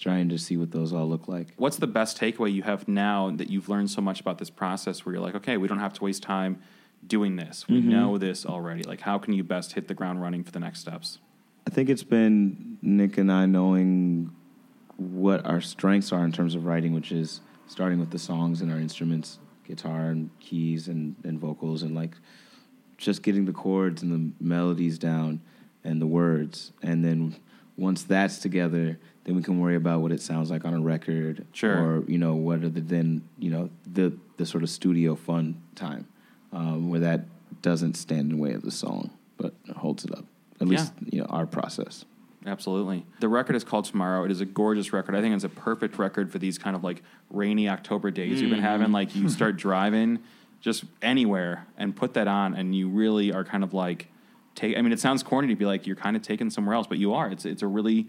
trying 0.00 0.28
to 0.30 0.38
see 0.38 0.56
what 0.56 0.70
those 0.70 0.92
all 0.92 1.08
look 1.08 1.28
like. 1.28 1.48
what's 1.56 1.76
the 1.76 1.86
best 1.86 2.18
takeaway 2.18 2.52
you 2.52 2.62
have 2.62 2.88
now 2.88 3.30
that 3.30 3.50
you've 3.50 3.68
learned 3.68 3.90
so 3.90 4.00
much 4.00 4.20
about 4.20 4.38
this 4.38 4.50
process? 4.50 5.04
Where 5.04 5.14
you're 5.14 5.22
like, 5.22 5.34
okay, 5.34 5.56
we 5.56 5.68
don't 5.68 5.80
have 5.80 5.92
to 5.94 6.04
waste 6.04 6.22
time 6.22 6.62
doing 7.06 7.36
this. 7.36 7.66
We 7.68 7.80
mm-hmm. 7.80 7.90
know 7.90 8.18
this 8.18 8.46
already. 8.46 8.82
Like, 8.82 9.00
how 9.00 9.18
can 9.18 9.32
you 9.32 9.44
best 9.44 9.72
hit 9.72 9.88
the 9.88 9.94
ground 9.94 10.22
running 10.22 10.44
for 10.44 10.52
the 10.52 10.60
next 10.60 10.80
steps? 10.80 11.18
I 11.66 11.70
think 11.70 11.88
it's 11.88 12.04
been 12.04 12.78
Nick 12.82 13.18
and 13.18 13.30
I 13.30 13.46
knowing 13.46 14.34
what 14.96 15.44
our 15.46 15.60
strengths 15.60 16.12
are 16.12 16.24
in 16.24 16.32
terms 16.32 16.54
of 16.54 16.64
writing, 16.64 16.92
which 16.92 17.12
is 17.12 17.40
starting 17.66 17.98
with 17.98 18.10
the 18.10 18.18
songs 18.18 18.60
and 18.60 18.70
our 18.70 18.78
instruments, 18.78 19.38
guitar 19.64 20.06
and 20.06 20.30
keys 20.40 20.88
and, 20.88 21.16
and 21.24 21.40
vocals, 21.40 21.82
and 21.82 21.94
like 21.94 22.16
just 22.98 23.22
getting 23.22 23.44
the 23.44 23.52
chords 23.52 24.02
and 24.02 24.12
the 24.12 24.44
melodies 24.44 24.98
down 24.98 25.40
and 25.84 26.00
the 26.00 26.06
words. 26.06 26.72
And 26.82 27.04
then 27.04 27.36
once 27.76 28.02
that's 28.02 28.38
together, 28.38 28.98
then 29.24 29.36
we 29.36 29.42
can 29.42 29.60
worry 29.60 29.76
about 29.76 30.00
what 30.00 30.10
it 30.12 30.20
sounds 30.20 30.50
like 30.50 30.64
on 30.64 30.74
a 30.74 30.80
record. 30.80 31.46
Sure. 31.52 31.76
Or, 31.98 32.04
you 32.08 32.18
know, 32.18 32.34
what 32.34 32.62
are 32.64 32.68
the 32.68 32.80
then, 32.80 33.22
you 33.38 33.50
know, 33.50 33.70
the, 33.92 34.12
the 34.36 34.46
sort 34.46 34.62
of 34.62 34.70
studio 34.70 35.14
fun 35.14 35.60
time 35.74 36.06
um, 36.52 36.90
where 36.90 37.00
that 37.00 37.24
doesn't 37.62 37.94
stand 37.94 38.30
in 38.32 38.36
the 38.36 38.42
way 38.42 38.52
of 38.52 38.62
the 38.62 38.70
song, 38.70 39.10
but 39.36 39.54
holds 39.76 40.04
it 40.04 40.12
up. 40.12 40.24
At 40.60 40.66
Yeah. 40.66 40.70
least, 40.70 40.92
you 41.10 41.20
know, 41.20 41.26
our 41.26 41.46
process. 41.46 42.04
Absolutely. 42.44 43.04
The 43.20 43.28
record 43.28 43.54
is 43.54 43.62
called 43.62 43.84
Tomorrow. 43.84 44.24
It 44.24 44.32
is 44.32 44.40
a 44.40 44.44
gorgeous 44.44 44.92
record. 44.92 45.14
I 45.14 45.20
think 45.20 45.34
it's 45.34 45.44
a 45.44 45.48
perfect 45.48 45.98
record 45.98 46.32
for 46.32 46.38
these 46.38 46.58
kind 46.58 46.74
of 46.74 46.82
like 46.82 47.02
rainy 47.30 47.68
October 47.68 48.10
days 48.10 48.40
you've 48.40 48.50
been 48.50 48.58
having. 48.60 48.90
Like 48.90 49.14
you 49.14 49.28
start 49.28 49.56
driving 49.56 50.18
just 50.60 50.82
anywhere 51.00 51.66
and 51.78 51.94
put 51.94 52.14
that 52.14 52.26
on, 52.26 52.54
and 52.54 52.74
you 52.74 52.88
really 52.88 53.32
are 53.32 53.44
kind 53.44 53.62
of 53.62 53.72
like 53.74 54.08
take. 54.56 54.76
I 54.76 54.82
mean, 54.82 54.92
it 54.92 54.98
sounds 54.98 55.22
corny 55.22 55.46
to 55.48 55.54
be 55.54 55.64
like 55.64 55.86
you're 55.86 55.94
kind 55.94 56.16
of 56.16 56.22
taken 56.22 56.50
somewhere 56.50 56.74
else, 56.74 56.88
but 56.88 56.98
you 56.98 57.14
are. 57.14 57.30
It's 57.30 57.44
it's 57.44 57.62
a 57.62 57.68
really. 57.68 58.08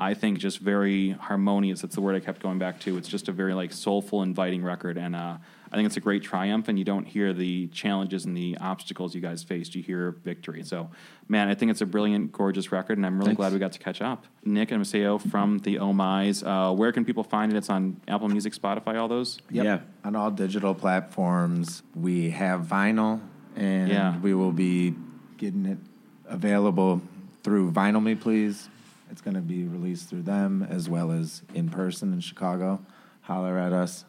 I 0.00 0.14
think 0.14 0.38
just 0.38 0.58
very 0.60 1.10
harmonious. 1.10 1.82
That's 1.82 1.94
the 1.94 2.00
word 2.00 2.16
I 2.16 2.20
kept 2.20 2.42
going 2.42 2.58
back 2.58 2.80
to. 2.80 2.96
It's 2.96 3.08
just 3.08 3.28
a 3.28 3.32
very 3.32 3.52
like 3.52 3.70
soulful, 3.72 4.22
inviting 4.22 4.64
record, 4.64 4.96
and 4.96 5.14
uh, 5.14 5.36
I 5.70 5.76
think 5.76 5.84
it's 5.86 5.98
a 5.98 6.00
great 6.00 6.22
triumph. 6.22 6.68
And 6.68 6.78
you 6.78 6.86
don't 6.86 7.04
hear 7.04 7.34
the 7.34 7.66
challenges 7.68 8.24
and 8.24 8.34
the 8.36 8.56
obstacles 8.60 9.14
you 9.14 9.20
guys 9.20 9.42
faced. 9.42 9.74
You 9.74 9.82
hear 9.82 10.12
victory. 10.24 10.62
So, 10.62 10.90
man, 11.28 11.48
I 11.48 11.54
think 11.54 11.70
it's 11.70 11.82
a 11.82 11.86
brilliant, 11.86 12.32
gorgeous 12.32 12.72
record, 12.72 12.96
and 12.96 13.04
I'm 13.04 13.18
really 13.18 13.28
Thanks. 13.28 13.36
glad 13.36 13.52
we 13.52 13.58
got 13.58 13.72
to 13.72 13.78
catch 13.78 14.00
up. 14.00 14.24
Nick 14.42 14.70
and 14.70 14.80
Maceo 14.80 15.18
from 15.18 15.58
the 15.58 15.78
Oh 15.80 15.92
My's. 15.92 16.42
Uh, 16.42 16.72
where 16.72 16.92
can 16.92 17.04
people 17.04 17.22
find 17.22 17.52
it? 17.52 17.56
It's 17.58 17.68
on 17.68 18.00
Apple 18.08 18.28
Music, 18.30 18.54
Spotify, 18.54 18.98
all 18.98 19.08
those. 19.08 19.38
Yep. 19.50 19.64
Yeah. 19.64 19.80
On 20.04 20.16
all 20.16 20.30
digital 20.30 20.74
platforms, 20.74 21.82
we 21.94 22.30
have 22.30 22.62
vinyl, 22.62 23.20
and 23.54 23.90
Yeah. 23.90 24.18
we 24.20 24.32
will 24.32 24.52
be 24.52 24.94
getting 25.36 25.66
it 25.66 25.78
available 26.26 27.02
through 27.42 27.70
Vinyl 27.72 28.02
Me 28.02 28.14
Please. 28.14 28.68
It's 29.10 29.20
going 29.20 29.34
to 29.34 29.40
be 29.40 29.64
released 29.64 30.08
through 30.08 30.22
them 30.22 30.66
as 30.68 30.88
well 30.88 31.10
as 31.12 31.42
in 31.54 31.68
person 31.68 32.12
in 32.12 32.20
Chicago. 32.20 32.80
Holler 33.22 33.58
at 33.58 33.72
us. 33.72 34.04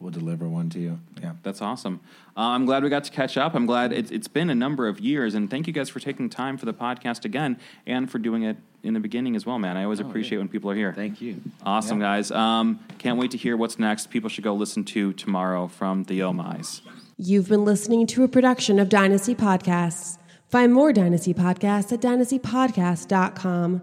We'll 0.00 0.10
deliver 0.10 0.48
one 0.48 0.70
to 0.70 0.78
you. 0.80 0.98
Yeah. 1.20 1.32
That's 1.42 1.60
awesome. 1.60 2.00
Uh, 2.34 2.40
I'm 2.40 2.64
glad 2.64 2.82
we 2.82 2.88
got 2.88 3.04
to 3.04 3.10
catch 3.10 3.36
up. 3.36 3.54
I'm 3.54 3.66
glad 3.66 3.92
it's, 3.92 4.10
it's 4.10 4.28
been 4.28 4.48
a 4.48 4.54
number 4.54 4.88
of 4.88 4.98
years, 4.98 5.34
and 5.34 5.50
thank 5.50 5.66
you 5.66 5.74
guys 5.74 5.90
for 5.90 6.00
taking 6.00 6.30
time 6.30 6.56
for 6.56 6.64
the 6.64 6.72
podcast 6.72 7.26
again 7.26 7.58
and 7.86 8.10
for 8.10 8.18
doing 8.18 8.44
it 8.44 8.56
in 8.82 8.94
the 8.94 9.00
beginning 9.00 9.36
as 9.36 9.44
well, 9.44 9.58
man. 9.58 9.76
I 9.76 9.84
always 9.84 10.00
appreciate 10.00 10.38
when 10.38 10.48
people 10.48 10.70
are 10.70 10.74
here. 10.74 10.94
Thank 10.94 11.20
you. 11.20 11.42
Awesome, 11.66 12.00
Yeah. 12.00 12.06
guys. 12.16 12.30
Um, 12.30 12.80
can't 12.96 13.18
wait 13.18 13.30
to 13.32 13.36
hear 13.36 13.58
what's 13.58 13.78
next. 13.78 14.08
People 14.08 14.30
should 14.30 14.42
go 14.44 14.54
listen 14.54 14.84
to 14.86 15.12
tomorrow 15.12 15.66
from 15.68 16.04
the 16.04 16.22
O'My's. 16.22 16.80
You've 17.18 17.50
been 17.50 17.66
listening 17.66 18.06
to 18.06 18.24
a 18.24 18.28
production 18.28 18.78
of 18.78 18.88
Dynasty 18.88 19.34
Podcasts. 19.34 20.16
Find 20.48 20.72
more 20.72 20.94
Dynasty 20.94 21.34
Podcasts 21.34 21.92
at 21.92 22.00
dynastypodcast.com. 22.00 23.82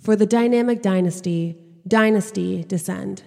For 0.00 0.16
the 0.16 0.24
dynamic 0.24 0.80
dynasty, 0.80 1.58
Dynasty 1.86 2.64
Descend. 2.64 3.22